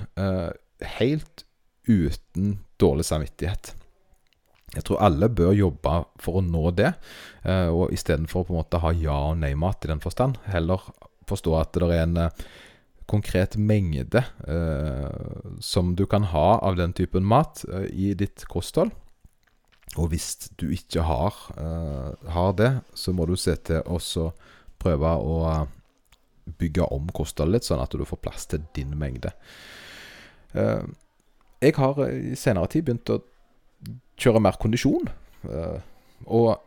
helt 0.97 1.45
uten 1.87 2.59
dårlig 2.79 3.05
samvittighet. 3.07 3.73
Jeg 4.73 4.87
tror 4.87 5.03
alle 5.05 5.29
bør 5.29 5.53
jobbe 5.53 5.97
for 6.21 6.39
å 6.39 6.45
nå 6.45 6.71
det, 6.73 6.93
eh, 7.45 7.69
og 7.69 7.93
istedenfor 7.93 8.47
på 8.47 8.53
en 8.53 8.61
måte 8.63 8.81
ha 8.81 8.91
ja- 8.91 9.29
og 9.31 9.37
nei-mat 9.37 9.85
i 9.85 9.91
den 9.91 10.01
forstand, 10.01 10.39
heller 10.49 10.81
forstå 11.29 11.59
at 11.59 11.73
det 11.73 11.89
er 11.91 12.03
en 12.03 12.17
eh, 12.17 12.29
konkret 13.05 13.55
mengde 13.57 14.23
eh, 14.47 15.59
som 15.61 15.93
du 15.95 16.05
kan 16.07 16.23
ha 16.23 16.59
av 16.59 16.75
den 16.75 16.93
typen 16.93 17.23
mat 17.23 17.63
eh, 17.69 17.85
i 17.91 18.13
ditt 18.13 18.47
kosthold. 18.49 18.91
Og 19.95 20.09
hvis 20.09 20.49
du 20.57 20.71
ikke 20.73 21.03
har, 21.05 21.37
eh, 21.53 22.29
har 22.33 22.53
det, 22.57 22.81
så 22.95 23.13
må 23.13 23.27
du 23.29 23.35
se 23.37 23.55
til 23.55 23.83
å 23.85 23.99
prøve 24.81 25.13
å 25.21 25.37
eh, 25.51 25.67
bygge 26.59 26.87
om 26.93 27.07
kostholdet 27.15 27.59
litt, 27.59 27.67
sånn 27.67 27.83
at 27.83 27.95
du 27.95 28.05
får 28.07 28.21
plass 28.23 28.47
til 28.51 28.65
din 28.75 28.97
mengde. 28.99 29.31
jeg 30.53 31.73
har 31.73 31.99
i 32.05 32.35
senere 32.37 32.69
tid 32.69 32.83
begynt 32.85 33.09
å 33.09 33.21
kjøre 34.21 34.41
mer 34.43 34.59
kondisjon. 34.61 35.07
Eh, 35.49 35.79
og 36.27 36.59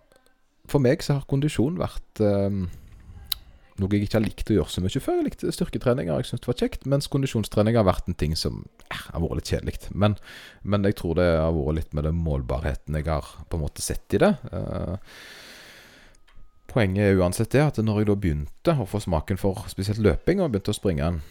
for 0.67 0.83
meg 0.83 1.05
så 1.05 1.21
har 1.21 1.29
kondisjon 1.31 1.79
vært 1.79 2.23
noe 3.81 3.93
jeg 3.93 4.07
ikke 4.07 4.17
har 4.19 4.25
likt 4.25 4.51
å 4.51 4.57
gjøre 4.57 4.73
så 4.73 4.83
mye 4.83 5.03
før. 5.03 5.19
Jeg 5.19 5.27
likte 5.27 5.53
styrketreninger, 5.53 6.21
jeg 6.21 6.29
syntes 6.31 6.45
det 6.45 6.51
var 6.51 6.61
kjekt. 6.63 6.87
Mens 6.89 7.09
kondisjonstrening 7.13 7.77
har 7.77 7.87
vært 7.89 8.09
en 8.09 8.19
ting 8.19 8.37
som 8.39 8.63
eh, 8.89 9.03
har 9.11 9.23
vært 9.25 9.41
litt 9.41 9.53
kjedelig. 9.53 9.77
Men, 9.93 10.17
men, 10.63 10.87
jeg 10.89 10.99
tror 11.01 11.19
det 11.19 11.27
har 11.29 11.53
vært 11.57 11.81
litt 11.81 11.97
med 11.97 12.09
den 12.09 12.23
målbarheten 12.25 12.97
jeg 12.97 13.09
har 13.11 13.29
på 13.51 13.59
en 13.59 13.67
måte 13.67 13.85
sett 13.85 14.17
i 14.17 14.23
det. 14.23 14.33
Uh, 14.49 14.97
poenget 16.77 17.09
er 17.09 17.23
uansett 17.23 17.55
det 17.55 17.65
at 17.65 17.81
når 17.81 18.03
jeg 18.03 18.11
da 18.11 18.19
begynte 18.21 18.77
å 18.77 18.87
få 18.89 19.01
smaken 19.01 19.41
for 19.41 19.65
spesielt 19.73 20.03
løping, 20.05 20.43
og 20.43 20.53
begynte 20.53 20.75
å 20.75 20.77
springe 20.77 21.09
en 21.09 21.23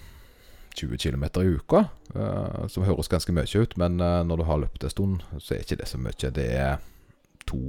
20 0.76 1.00
km 1.00 1.24
i 1.40 1.54
uka, 1.56 1.86
uh, 2.18 2.66
som 2.72 2.84
høres 2.88 3.12
ganske 3.12 3.32
mye 3.36 3.48
ut, 3.62 3.78
men 3.80 4.02
uh, 4.02 4.24
når 4.28 4.42
du 4.42 4.46
har 4.50 4.62
løpt 4.64 4.84
en 4.84 4.92
stund, 4.92 5.24
så 5.38 5.56
er 5.56 5.64
ikke 5.64 5.80
det 5.80 5.88
så 5.92 6.02
mye. 6.02 6.32
Det 6.36 6.48
er 6.52 6.84
to, 7.48 7.62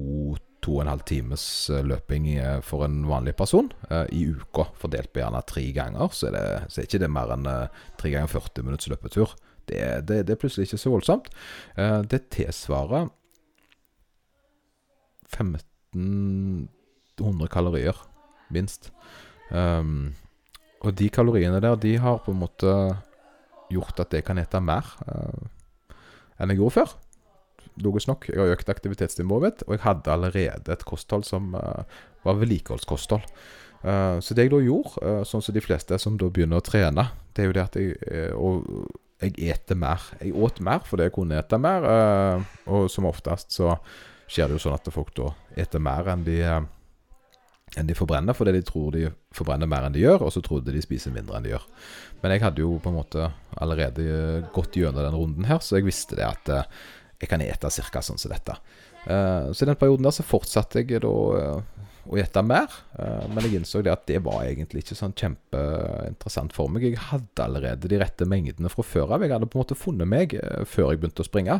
to 0.64 0.78
og 0.78 0.82
en 0.82 0.90
halv 0.90 1.04
times 1.06 1.42
eh, 1.70 1.84
løping 1.84 2.30
for 2.64 2.86
en 2.86 3.02
vanlig 3.06 3.34
person 3.36 3.68
i 4.08 4.22
uka, 4.24 4.64
fordelt 4.80 5.12
på 5.12 5.20
gjerne 5.20 5.42
tre 5.46 5.66
ganger. 5.76 6.08
Så 6.16 6.30
er, 6.30 6.32
det, 6.38 6.70
så 6.72 6.80
er 6.80 6.88
ikke 6.88 7.02
det 7.02 7.10
mer 7.12 7.34
enn 7.34 7.44
tre 8.00 8.14
ganger 8.14 8.32
40 8.32 8.64
minutts 8.64 8.88
løpetur. 8.88 9.36
Det, 9.68 9.82
det, 10.08 10.22
det, 10.24 10.32
er 10.32 10.40
plutselig 10.40 10.70
ikke 10.70 10.80
så 10.80 10.94
voldsomt. 10.94 11.28
det 12.08 12.22
tilsvarer 12.32 13.10
1500 17.16 17.48
kalorier, 17.52 17.98
minst. 18.52 18.90
Um, 19.50 20.14
og 20.84 20.94
de 20.98 21.08
kaloriene 21.10 21.60
der, 21.62 21.76
de 21.80 21.96
har 22.02 22.20
på 22.24 22.34
en 22.34 22.42
måte 22.42 22.72
gjort 23.72 23.98
at 24.02 24.14
jeg 24.14 24.26
kan 24.26 24.38
ete 24.38 24.60
mer 24.62 24.86
uh, 25.08 25.94
enn 26.38 26.52
jeg 26.52 26.60
gjorde 26.60 26.76
før. 26.76 26.96
Logisk 27.82 28.08
nok. 28.08 28.28
Jeg 28.30 28.40
har 28.40 28.52
økt 28.54 28.70
aktivitetsnivået 28.72 29.46
mitt, 29.46 29.64
og 29.66 29.76
jeg 29.76 29.84
hadde 29.84 30.12
allerede 30.12 30.72
et 30.72 30.84
kosthold 30.88 31.26
som 31.28 31.54
uh, 31.56 31.82
var 32.26 32.38
vedlikeholdskosthold. 32.42 33.24
Uh, 33.86 34.18
så 34.20 34.36
det 34.36 34.46
jeg 34.46 34.54
da 34.54 34.60
gjorde, 34.64 35.16
sånn 35.28 35.44
som 35.44 35.56
de 35.56 35.64
fleste 35.64 35.98
som 36.02 36.20
da 36.20 36.28
begynner 36.32 36.60
å 36.60 36.66
trene, 36.66 37.08
det 37.36 37.44
er 37.44 37.50
jo 37.50 37.56
det 37.56 37.64
at 37.64 37.80
jeg 37.80 38.30
Og 38.36 38.64
jeg 39.20 39.32
eter 39.48 39.78
mer. 39.80 40.02
Jeg 40.20 40.34
åt 40.36 40.60
mer 40.60 40.82
fordi 40.84 41.06
jeg 41.06 41.14
kunne 41.16 41.38
ete 41.40 41.56
mer, 41.56 41.86
og 42.68 42.90
som 42.92 43.08
oftest 43.08 43.54
så 43.56 43.78
skjer 44.28 44.50
det 44.50 44.58
jo 44.58 44.64
sånn 44.66 44.76
at 44.76 44.90
folk 44.92 45.14
da 45.16 45.30
eter 45.56 45.80
mer 45.80 46.10
enn 46.12 46.24
de 46.26 46.40
enn 47.76 47.88
de 47.88 47.96
forbrenner, 47.96 48.36
fordi 48.36 48.56
de 48.56 48.64
tror 48.66 48.90
de 48.94 49.06
forbrenner 49.36 49.68
mer 49.70 49.86
enn 49.86 49.94
de 49.96 50.02
gjør, 50.02 50.26
og 50.26 50.32
så 50.34 50.42
trodde 50.44 50.74
de 50.74 50.82
spiser 50.84 51.14
mindre 51.14 51.36
enn 51.36 51.46
de 51.46 51.52
gjør. 51.52 51.66
Men 52.22 52.34
jeg 52.34 52.44
hadde 52.46 52.64
jo 52.64 52.76
på 52.82 52.90
en 52.90 52.98
måte 52.98 53.30
allerede 53.60 54.06
gått 54.56 54.78
gjennom 54.78 55.04
den 55.04 55.18
runden 55.18 55.48
her, 55.48 55.60
så 55.62 55.78
jeg 55.78 55.88
visste 55.88 56.18
det 56.18 56.26
at 56.26 56.52
eh, 56.52 56.68
jeg 57.20 57.32
kan 57.32 57.44
ete 57.44 57.70
ca. 57.70 58.02
sånn 58.04 58.20
som 58.20 58.32
dette. 58.32 58.56
Uh, 59.06 59.52
så 59.54 59.64
i 59.64 59.68
den 59.68 59.78
perioden 59.78 60.04
der 60.04 60.12
så 60.16 60.24
fortsatte 60.26 60.82
jeg 60.82 61.00
da 61.04 61.10
uh, 61.12 61.86
å 62.06 62.18
ete 62.20 62.42
mer. 62.46 62.70
Men 62.94 63.42
jeg 63.42 63.58
innså 63.58 63.80
det 63.82 63.90
at 63.90 64.04
det 64.06 64.20
var 64.22 64.44
egentlig 64.44 64.84
ikke 64.84 64.94
sånn 64.94 65.14
kjempeinteressant 65.18 66.54
for 66.54 66.70
meg. 66.70 66.84
Jeg 66.86 67.00
hadde 67.02 67.42
allerede 67.42 67.90
de 67.90 67.98
rette 67.98 68.28
mengdene 68.30 68.70
fra 68.70 68.84
før 68.86 69.16
av. 69.16 69.24
Jeg 69.24 69.34
hadde 69.34 69.48
på 69.50 69.58
en 69.58 69.64
måte 69.64 69.78
funnet 69.78 70.06
meg 70.06 70.36
før 70.70 70.92
jeg 70.92 71.00
begynte 71.02 71.24
å 71.24 71.26
springe. 71.26 71.56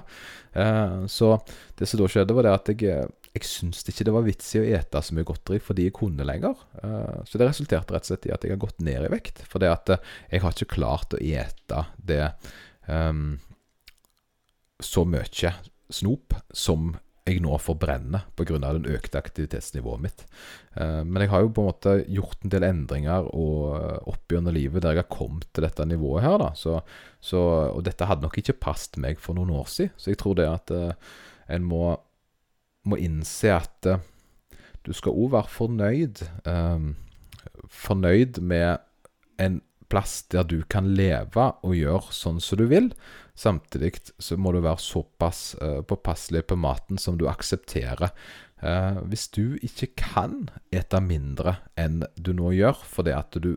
Så 1.10 1.32
det 1.74 1.90
som 1.90 1.98
da 1.98 2.06
skjedde, 2.12 2.36
var 2.38 2.46
det 2.46 2.54
at 2.54 2.70
jeg, 2.70 3.08
jeg 3.36 3.48
syntes 3.48 3.86
ikke 3.90 4.06
det 4.08 4.14
var 4.16 4.26
vits 4.26 4.48
i 4.56 4.62
å 4.62 4.66
ete 4.78 5.02
så 5.04 5.16
mye 5.16 5.26
godteri 5.28 5.60
fordi 5.62 5.88
jeg 5.88 5.96
kunne 5.98 6.26
lenger. 6.26 6.56
så 7.28 7.38
det 7.38 7.48
resulterte 7.48 7.94
rett 7.94 8.06
og 8.06 8.12
slett 8.12 8.28
i 8.28 8.34
at 8.34 8.44
jeg 8.44 8.54
har 8.54 8.62
gått 8.62 8.80
ned 8.84 9.08
i 9.08 9.12
vekt. 9.12 9.42
For 9.48 9.62
det 9.62 9.72
at 9.72 9.96
jeg 9.96 10.42
har 10.42 10.54
ikke 10.54 10.76
klart 10.78 11.16
å 11.16 11.20
ete 11.22 11.82
det 11.96 12.22
um, 12.88 13.36
så 14.82 15.04
mye 15.08 15.52
snop 15.92 16.36
som 16.54 16.94
jeg 17.26 17.40
nå 17.42 17.56
forbrenner 17.58 18.28
pga. 18.38 18.58
den 18.62 18.86
økte 18.86 19.18
aktivitetsnivået 19.18 20.02
mitt. 20.02 20.24
Uh, 20.78 21.02
men 21.02 21.24
jeg 21.24 21.32
har 21.32 21.42
jo 21.42 21.52
på 21.52 21.64
en 21.64 21.70
måte 21.72 21.94
gjort 22.06 22.44
en 22.44 22.54
del 22.54 22.68
endringer 22.68 23.30
og, 23.34 23.76
oppgjørende 24.12 24.54
livet 24.54 24.84
der 24.84 24.94
jeg 24.94 25.04
har 25.04 25.16
kommet 25.16 25.48
til 25.52 25.66
dette 25.66 25.86
nivået 25.90 26.22
her. 26.22 26.38
da. 26.42 26.52
Så, 26.54 26.78
så, 27.20 27.40
og 27.74 27.82
dette 27.86 28.06
hadde 28.06 28.26
nok 28.26 28.38
ikke 28.38 28.60
passet 28.62 29.00
meg 29.02 29.18
for 29.22 29.38
noen 29.38 29.56
år 29.58 29.66
siden. 29.72 29.96
Så 29.98 30.14
jeg 30.14 30.22
tror 30.22 30.38
det 30.38 30.46
at 30.50 30.76
en 31.52 31.66
må, 31.66 31.96
må, 32.86 32.98
innse 33.02 33.52
at 33.54 33.90
uh, 33.90 34.00
du 34.86 34.92
skal 34.94 35.16
òg 35.18 35.32
være 35.34 35.50
fornøyd. 35.50 36.20
fornøyd 37.66 38.38
med 38.38 38.78
en 39.42 39.60
plass 39.90 40.20
der 40.30 40.46
du 40.46 40.60
kan 40.70 40.92
leve 40.94 41.48
og 41.66 41.74
gjøre 41.74 42.14
sånn 42.14 42.38
som 42.40 42.60
du 42.60 42.68
vil. 42.70 42.92
Samtidig 43.34 43.96
så 44.22 44.38
må 44.38 44.52
du 44.54 44.60
være 44.62 44.78
såpass 44.82 45.56
uh, 45.58 45.82
påpasselig 45.82 46.44
på 46.46 46.58
maten 46.58 47.02
som 47.02 47.18
du 47.18 47.26
aksepterer. 47.30 48.14
Hvis 48.56 49.26
du 49.36 49.58
ikke 49.60 49.90
kan 50.00 50.46
ete 50.72 50.96
mindre 51.04 51.58
enn 51.76 51.98
du 52.16 52.30
nå 52.32 52.54
gjør, 52.56 52.78
fordi 52.88 53.12
at 53.12 53.36
du 53.36 53.50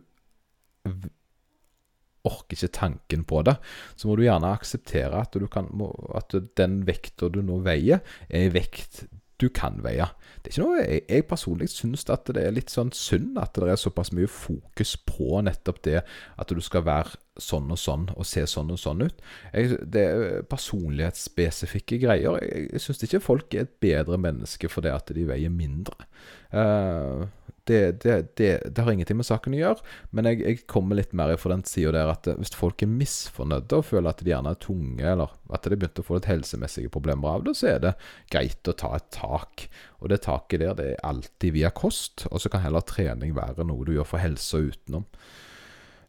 orker 2.28 2.58
ikke 2.58 2.72
tanken 2.76 3.24
på 3.28 3.42
det, 3.48 3.56
så 3.96 4.10
må 4.10 4.18
du 4.18 4.26
gjerne 4.26 4.52
akseptere 4.52 5.24
at, 5.24 5.38
kan, 5.54 5.70
at 6.18 6.36
den 6.60 6.82
vekta 6.88 7.30
du 7.32 7.42
nå 7.46 7.62
veier, 7.66 8.04
er 8.28 8.48
en 8.48 8.56
vekt 8.56 9.06
du 9.40 9.48
kan 9.54 9.80
veie. 9.84 10.06
Det 10.44 10.52
er 10.52 10.56
ikke 10.56 10.66
noe 10.66 10.84
Jeg, 10.84 11.04
jeg 11.08 11.28
personlig 11.30 11.70
syns 11.72 12.06
at 12.12 12.28
det 12.28 12.44
er 12.44 12.56
litt 12.56 12.74
sånn 12.74 12.92
synd 12.96 13.40
at 13.42 13.56
det 13.56 13.72
er 13.72 13.80
såpass 13.80 14.12
mye 14.16 14.30
fokus 14.30 14.96
på 15.08 15.42
nettopp 15.46 15.82
det 15.88 16.02
at 16.04 16.52
du 16.52 16.62
skal 16.64 16.86
være 16.88 17.18
sånn 17.44 17.72
og 17.74 17.80
sånn 17.80 18.08
og 18.16 18.28
se 18.28 18.46
sånn 18.50 18.72
og 18.74 18.80
sånn 18.82 19.06
ut. 19.08 19.24
Jeg, 19.54 19.80
det 19.84 20.06
er 20.06 20.46
personlighetsspesifikke 20.50 22.00
greier. 22.04 22.40
Jeg, 22.44 22.70
jeg 22.74 22.86
syns 22.86 23.04
ikke 23.08 23.24
folk 23.24 23.56
er 23.56 23.68
et 23.68 23.76
bedre 23.84 24.20
menneske 24.22 24.72
fordi 24.72 24.94
at 24.94 25.12
de 25.16 25.28
veier 25.30 25.54
mindre. 25.54 26.10
Uh, 26.54 27.28
det, 27.70 28.02
det, 28.02 28.38
det, 28.38 28.62
det, 28.66 28.82
har 28.82 28.92
ingenting 28.92 29.20
med 29.20 29.28
saken 29.28 29.54
å 29.54 29.60
gjøre, 29.60 29.84
men 30.16 30.26
jeg, 30.26 30.40
jeg 30.42 30.62
kommer 30.72 30.98
litt 30.98 31.12
mer 31.18 31.36
fra 31.38 31.52
den 31.54 31.62
sida 31.70 31.92
der 31.94 32.10
at 32.10 32.26
hvis 32.40 32.56
folk 32.58 32.82
er 32.82 32.90
misfornøyde 32.90 33.78
og 33.78 33.86
føler 33.86 34.10
at 34.10 34.24
de 34.26 34.32
gjerne 34.32 34.54
er 34.56 34.62
tunge, 34.64 35.04
eller 35.06 35.36
at 35.54 35.68
de 35.70 35.78
begynte 35.78 36.02
å 36.02 36.08
få 36.08 36.18
litt 36.18 36.30
helsemessige 36.32 36.90
problemer 36.94 37.36
av 37.36 37.46
det, 37.46 37.54
så 37.60 37.70
er 37.76 37.84
det 37.84 37.94
greit 38.34 38.72
å 38.72 38.76
ta 38.80 38.96
et 38.98 39.12
tak. 39.14 39.68
Og 40.02 40.10
det 40.10 40.24
taket 40.26 40.64
der 40.64 40.80
det 40.80 40.88
er 40.96 41.06
alltid 41.12 41.60
via 41.60 41.70
kost, 41.76 42.26
og 42.32 42.42
så 42.42 42.50
kan 42.50 42.66
heller 42.66 42.86
trening 42.90 43.38
være 43.38 43.68
noe 43.70 43.86
du 43.86 43.94
gjør 44.00 44.10
for 44.16 44.24
helsa 44.24 44.64
utenom. 44.66 45.06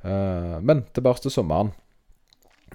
Uh, 0.04 0.58
men 0.64 0.84
tilbake 0.96 1.24
til 1.24 1.34
sommeren. 1.34 1.72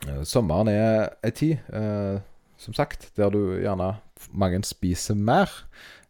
Uh, 0.06 0.22
sommeren 0.28 0.70
er 0.70 1.16
ei 1.26 1.34
tid, 1.36 1.62
uh, 1.74 2.22
som 2.62 2.76
sagt, 2.78 3.10
der 3.18 3.34
du 3.34 3.58
gjerne 3.58 3.96
mange 4.32 4.62
spiser 4.68 5.18
mer. 5.18 5.52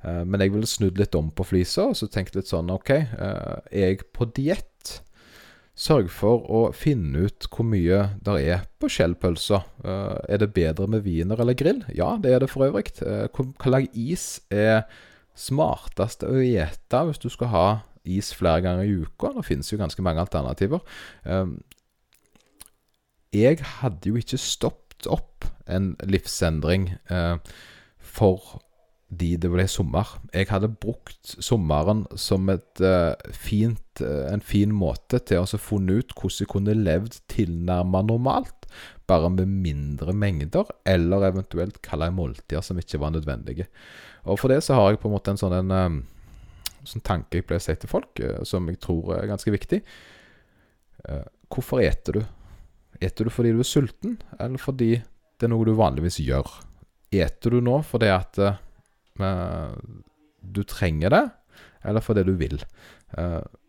Men 0.06 0.38
jeg 0.38 0.52
ville 0.54 0.68
snudd 0.70 1.00
litt 1.02 1.16
om 1.18 1.32
på 1.34 1.42
flisa 1.50 1.88
og 1.90 1.96
så 1.98 2.06
tenkt 2.14 2.36
litt 2.38 2.46
sånn 2.46 2.68
OK, 2.70 2.92
er 2.94 3.64
jeg 3.74 4.04
på 4.14 4.28
diett? 4.38 4.92
Sørg 5.74 6.12
for 6.14 6.44
å 6.46 6.60
finne 6.78 7.24
ut 7.26 7.48
hvor 7.50 7.66
mye 7.66 8.04
der 8.22 8.38
er 8.38 8.68
på 8.78 8.86
skjellpølser. 8.94 9.66
Er 9.82 10.44
det 10.44 10.52
bedre 10.54 10.86
med 10.94 11.02
wiener 11.08 11.42
eller 11.42 11.58
grill? 11.58 11.82
Ja, 11.90 12.12
det 12.22 12.36
er 12.36 12.46
det 12.46 12.52
for 12.54 12.68
øvrig. 12.68 12.94
hva 13.02 13.48
slags 13.66 13.98
is 13.98 14.28
er 14.54 14.86
smartest 15.34 16.22
å 16.30 16.38
ete 16.38 17.02
hvis 17.10 17.26
du 17.26 17.32
skal 17.34 17.52
ha 17.56 17.68
is 18.06 18.34
flere 18.38 18.64
ganger 18.66 18.86
i 18.86 18.96
uka? 19.04 19.34
Det 19.36 19.46
finnes 19.48 19.72
jo 19.72 19.80
ganske 19.82 20.06
mange 20.06 20.22
alternativer. 20.24 20.80
jeg 23.34 23.60
hadde 23.60 24.10
jo 24.10 24.16
ikke 24.16 24.40
stoppet 24.40 25.08
opp 25.12 25.46
en 25.68 25.96
livsendring 26.08 26.94
for 28.00 28.62
fordi 29.16 29.38
det 29.40 29.50
ble 29.52 29.64
sommer. 29.70 30.10
Jeg 30.34 30.50
hadde 30.50 30.68
brukt 30.82 31.36
sommeren 31.40 32.06
som 32.18 32.50
et, 32.50 32.82
uh, 32.82 33.14
fint, 33.32 34.02
uh, 34.02 34.28
en 34.34 34.42
fin 34.42 34.72
måte 34.74 35.20
til 35.20 35.40
å 35.40 35.60
funne 35.62 36.02
ut 36.02 36.12
hvordan 36.12 36.42
jeg 36.42 36.50
kunne 36.52 36.76
levd 36.76 37.22
tilnærmet 37.32 38.10
normalt, 38.10 38.68
bare 39.08 39.30
med 39.30 39.48
mindre 39.48 40.14
mengder, 40.14 40.66
eller 40.86 41.30
eventuelt 41.30 41.82
kalle 41.82 42.12
måltider 42.12 42.62
som 42.62 42.78
ikke 42.78 43.00
var 43.00 43.14
nødvendige. 43.16 43.68
Og 44.26 44.40
For 44.40 44.50
det 44.50 44.64
så 44.64 44.74
har 44.74 44.92
jeg 44.92 45.00
på 45.00 45.08
en 45.08 45.16
måte 45.16 45.32
en 45.32 45.40
sånn, 45.40 45.54
en, 45.54 45.72
uh, 45.72 46.15
sånn 46.86 47.04
tanke 47.06 47.40
jeg 47.40 47.48
pleier 47.50 47.62
å 47.62 47.66
si 47.66 47.76
til 47.82 47.92
folk, 47.92 48.22
som 48.48 48.70
jeg 48.72 48.80
tror 48.84 49.16
er 49.18 49.30
ganske 49.32 49.52
viktig. 49.54 49.82
hvorfor 51.50 51.82
eter 51.84 52.20
du? 52.20 52.24
Eter 53.04 53.28
du 53.28 53.34
fordi 53.34 53.52
du 53.54 53.60
er 53.62 53.68
sulten, 53.68 54.18
eller 54.40 54.62
fordi 54.62 54.96
det 55.02 55.48
er 55.48 55.52
noe 55.52 55.68
du 55.68 55.74
vanligvis 55.76 56.22
gjør? 56.24 56.48
Eter 57.16 57.56
du 57.56 57.62
nå 57.62 57.82
fordi 57.86 58.10
at 58.14 58.40
du 60.46 60.62
trenger 60.68 61.14
det, 61.14 61.24
eller 61.86 62.04
fordi 62.04 62.26
du 62.28 62.34
vil. 62.40 62.58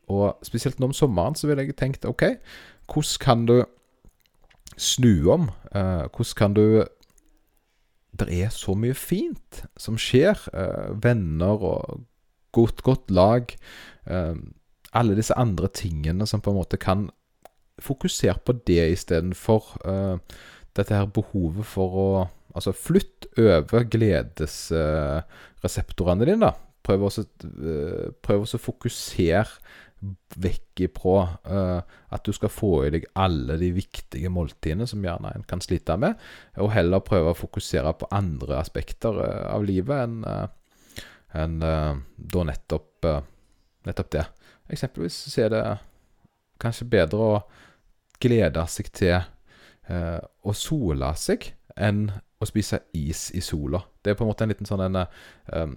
Og 0.07 0.39
spesielt 0.47 0.79
nå 0.81 0.91
om 0.91 0.97
sommeren 0.97 1.37
så 1.39 1.49
ville 1.51 1.67
jeg 1.67 1.77
tenkt 1.79 2.07
OK, 2.09 2.25
hvordan 2.87 3.23
kan 3.23 3.47
du 3.49 3.57
snu 4.77 5.31
om? 5.33 5.51
Hvordan 5.73 6.37
kan 6.39 6.55
du 6.55 6.87
Det 8.17 8.33
er 8.33 8.49
så 8.49 8.73
mye 8.73 8.95
fint 8.97 9.67
som 9.77 9.99
skjer. 10.01 10.39
Venner 11.03 11.61
og 11.61 12.07
godt, 12.57 12.81
godt 12.87 13.13
lag. 13.13 13.53
alle 14.97 15.17
disse 15.19 15.37
andre 15.37 15.69
tingene 15.69 16.27
som 16.27 16.41
på 16.41 16.53
en 16.53 16.61
måte 16.61 16.79
kan 16.81 17.09
fokusere 17.83 18.39
på 18.45 18.53
det 18.67 18.93
istedenfor 18.95 19.63
uh, 19.85 20.19
dette 20.77 20.95
her 20.95 21.07
behovet 21.07 21.67
for 21.69 21.91
å 21.91 22.29
Altså 22.57 22.73
flytt 22.73 23.27
over 23.37 23.85
gledesreseptorene 23.93 26.25
dine, 26.25 26.41
da. 26.41 26.57
Prøv 26.89 27.05
også, 27.11 27.23
uh, 27.45 28.17
prøv 28.25 28.41
også 28.47 28.57
å 28.57 28.67
fokusere 28.71 29.53
vekk 30.41 30.73
ifra 30.87 31.37
uh, 31.45 31.85
at 32.17 32.25
du 32.25 32.33
skal 32.33 32.49
få 32.49 32.87
i 32.87 32.93
deg 32.95 33.05
alle 33.13 33.61
de 33.61 33.69
viktige 33.77 34.33
måltidene 34.33 34.89
som 34.89 35.05
gjerne 35.05 35.37
en 35.37 35.45
kan 35.45 35.61
slite 35.61 36.01
med, 36.01 36.17
og 36.57 36.73
heller 36.73 37.05
prøve 37.05 37.29
å 37.35 37.37
fokusere 37.37 37.93
på 38.01 38.09
andre 38.17 38.57
aspekter 38.57 39.13
av 39.21 39.61
livet 39.69 40.01
enn 40.07 40.25
en, 41.35 41.59
da 41.61 42.43
nettopp, 42.47 43.07
nettopp 43.87 44.11
det. 44.15 44.25
Eksempelvis 44.73 45.17
så 45.33 45.47
er 45.47 45.51
det 45.53 45.63
kanskje 46.63 46.87
bedre 46.91 47.19
å 47.19 47.41
glede 48.23 48.63
seg 48.71 48.89
til 48.95 49.19
å 49.87 50.55
sole 50.57 51.11
seg 51.21 51.51
enn 51.77 52.07
å 52.41 52.49
spise 52.49 52.81
is 52.97 53.29
i 53.37 53.43
sola. 53.45 53.81
Det 54.03 54.13
er 54.13 54.19
på 54.19 54.25
en 54.25 54.31
måte 54.31 54.45
en 54.45 54.53
liten 54.53 54.69
sånn 54.69 54.85
en 54.87 55.03
um, 55.05 55.77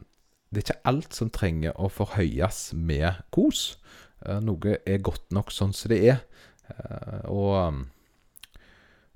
Det 0.49 0.63
er 0.63 0.65
ikke 0.65 0.89
alt 0.89 1.13
som 1.13 1.29
trenger 1.29 1.75
å 1.77 1.91
forhøyes 1.93 2.71
med 2.73 3.21
kos. 3.29 3.77
Uh, 4.25 4.39
noe 4.41 4.79
er 4.81 5.03
godt 5.05 5.29
nok 5.35 5.53
sånn 5.53 5.75
som 5.77 5.93
det 5.93 6.01
er. 6.15 6.21
Uh, 6.69 7.23
og 7.29 7.85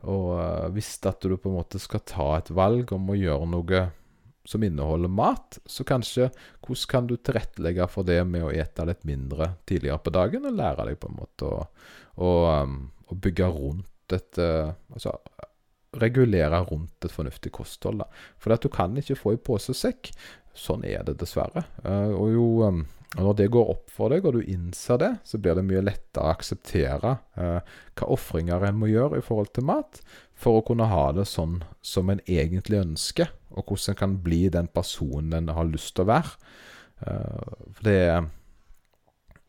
og 0.04 0.74
hvis 0.76 0.98
at 1.08 1.24
du 1.24 1.38
på 1.40 1.48
en 1.48 1.62
måte 1.62 1.80
skal 1.80 2.02
ta 2.04 2.26
et 2.36 2.50
valg 2.52 2.90
om 2.92 3.06
å 3.08 3.16
gjøre 3.16 3.46
noe 3.48 3.84
som 4.46 4.64
inneholder 4.64 5.12
mat, 5.12 5.60
så 5.66 5.86
kanskje 5.88 6.30
hvordan 6.66 6.90
kan 6.92 7.08
du 7.08 7.16
tilrettelegge 7.16 7.88
for 7.92 8.08
det 8.08 8.20
med 8.28 8.44
å 8.44 8.52
ete 8.52 8.86
litt 8.90 9.06
mindre 9.08 9.54
tidligere 9.70 10.02
på 10.04 10.14
dagen, 10.16 10.50
og 10.50 10.58
lære 10.60 10.90
deg 10.90 11.00
på 11.00 11.12
en 11.12 11.20
måte 11.22 11.48
å, 11.48 11.64
å, 12.20 12.32
um, 12.64 12.78
å 13.08 13.20
bygge 13.24 13.50
rundt 13.56 13.90
et 14.14 14.38
Altså 14.38 15.14
regulere 16.02 16.60
rundt 16.66 17.06
et 17.06 17.14
fornuftig 17.14 17.52
kosthold. 17.54 18.04
For 18.42 18.54
du 18.58 18.70
kan 18.74 18.98
ikke 18.98 19.18
få 19.18 19.36
i 19.36 19.42
pose. 19.42 19.76
Sånn 20.54 20.86
er 20.86 21.06
det 21.06 21.18
dessverre. 21.22 21.66
Uh, 21.86 22.14
og 22.14 22.34
jo 22.34 22.48
um, 23.18 23.24
når 23.24 23.38
det 23.40 23.50
går 23.54 23.72
opp 23.76 23.92
for 23.94 24.14
deg, 24.14 24.26
og 24.26 24.38
du 24.38 24.42
innser 24.50 25.00
det, 25.02 25.12
så 25.28 25.40
blir 25.42 25.58
det 25.58 25.66
mye 25.68 25.84
lettere 25.86 26.26
å 26.26 26.34
akseptere 26.34 27.16
eh, 27.38 27.74
hva 27.94 28.12
ofringer 28.16 28.66
en 28.66 28.80
må 28.82 28.90
gjøre 28.90 29.20
i 29.20 29.26
forhold 29.26 29.52
til 29.54 29.68
mat, 29.70 30.02
for 30.34 30.60
å 30.60 30.66
kunne 30.66 30.90
ha 30.90 31.12
det 31.16 31.28
sånn 31.30 31.60
som 31.86 32.10
en 32.10 32.24
egentlig 32.26 32.82
ønsker, 32.82 33.30
og 33.54 33.68
hvordan 33.70 33.94
en 33.94 34.00
kan 34.00 34.16
bli 34.26 34.48
den 34.54 34.70
personen 34.74 35.36
en 35.38 35.54
har 35.54 35.70
lyst 35.70 35.94
til 35.94 36.08
å 36.08 36.12
være. 36.14 36.34
Eh, 37.06 37.54
for 37.78 37.90
det 37.90 38.00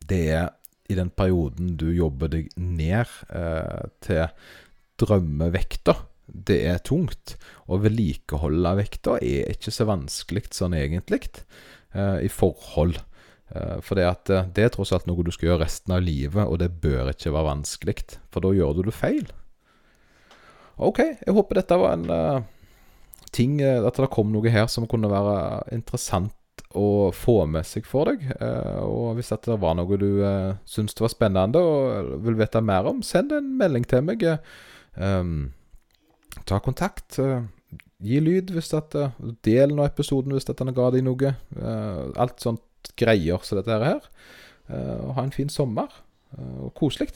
det 0.04 0.20
er 0.36 0.50
i 0.92 0.98
den 0.98 1.08
perioden 1.08 1.78
du 1.80 1.86
jobber 1.96 2.28
deg 2.28 2.50
ned 2.60 3.08
til 4.04 4.26
drømmevekta, 5.00 5.94
det 6.26 6.58
er 6.68 6.82
tungt. 6.84 7.36
Å 7.68 7.78
vedlikeholde 7.82 8.74
vekta 8.80 9.18
er 9.22 9.50
ikke 9.52 9.72
så 9.74 9.86
vanskelig 9.88 10.46
sånn 10.54 10.76
egentlig, 10.78 11.22
eh, 11.94 12.24
i 12.24 12.30
forhold. 12.32 13.00
Eh, 13.54 13.80
for 13.80 13.98
det, 13.98 14.06
at, 14.08 14.30
eh, 14.30 14.46
det 14.54 14.66
er 14.66 14.72
tross 14.74 14.92
alt 14.94 15.06
noe 15.06 15.24
du 15.24 15.30
skal 15.34 15.52
gjøre 15.52 15.62
resten 15.64 15.94
av 15.94 16.02
livet, 16.02 16.42
og 16.42 16.58
det 16.62 16.72
bør 16.82 17.12
ikke 17.12 17.32
være 17.34 17.50
vanskelig, 17.52 17.96
for 18.34 18.44
da 18.44 18.50
gjør 18.56 18.78
du 18.78 18.84
det 18.88 18.96
feil. 18.96 19.26
OK, 20.82 21.00
jeg 21.22 21.34
håper 21.36 21.60
dette 21.60 21.76
var 21.78 21.92
en 21.94 22.08
uh, 22.10 22.40
ting 23.30 23.60
At 23.62 23.94
det 23.94 24.08
kom 24.10 24.32
noe 24.34 24.50
her 24.50 24.66
som 24.66 24.88
kunne 24.90 25.06
være 25.06 25.68
interessant 25.70 26.34
å 26.74 27.12
få 27.14 27.44
med 27.46 27.62
seg 27.62 27.86
for 27.86 28.10
deg. 28.10 28.24
Uh, 28.40 28.82
og 28.82 29.06
hvis 29.14 29.30
det 29.30 29.54
var 29.62 29.76
noe 29.78 29.98
du 30.00 30.08
uh, 30.18 30.58
syns 30.66 30.98
var 30.98 31.12
spennende 31.12 31.62
og 31.62 32.16
vil 32.26 32.40
vite 32.40 32.58
mer 32.58 32.90
om, 32.90 33.04
send 33.06 33.30
en 33.36 33.54
melding 33.60 33.86
til 33.86 34.02
meg. 34.02 34.26
Um, 34.98 35.52
ta 36.42 36.58
kontakt. 36.58 37.20
Gi 38.04 38.18
lyd 38.18 38.50
hvis 38.50 38.74
dette 38.74 39.12
Del 39.46 39.78
nå 39.78 39.86
episoden 39.86 40.34
hvis 40.34 40.50
dette 40.50 40.74
ga 40.74 40.90
deg 40.90 41.06
noe. 41.06 41.36
alt 42.18 42.42
sånt 42.42 42.66
greier 42.98 43.44
som 43.44 43.60
dette 43.60 43.78
her. 43.84 44.10
og 44.68 45.14
ha 45.18 45.24
en 45.24 45.32
fin 45.34 45.48
sommer. 45.48 45.88
og 46.34 46.72
koselig. 46.74 47.12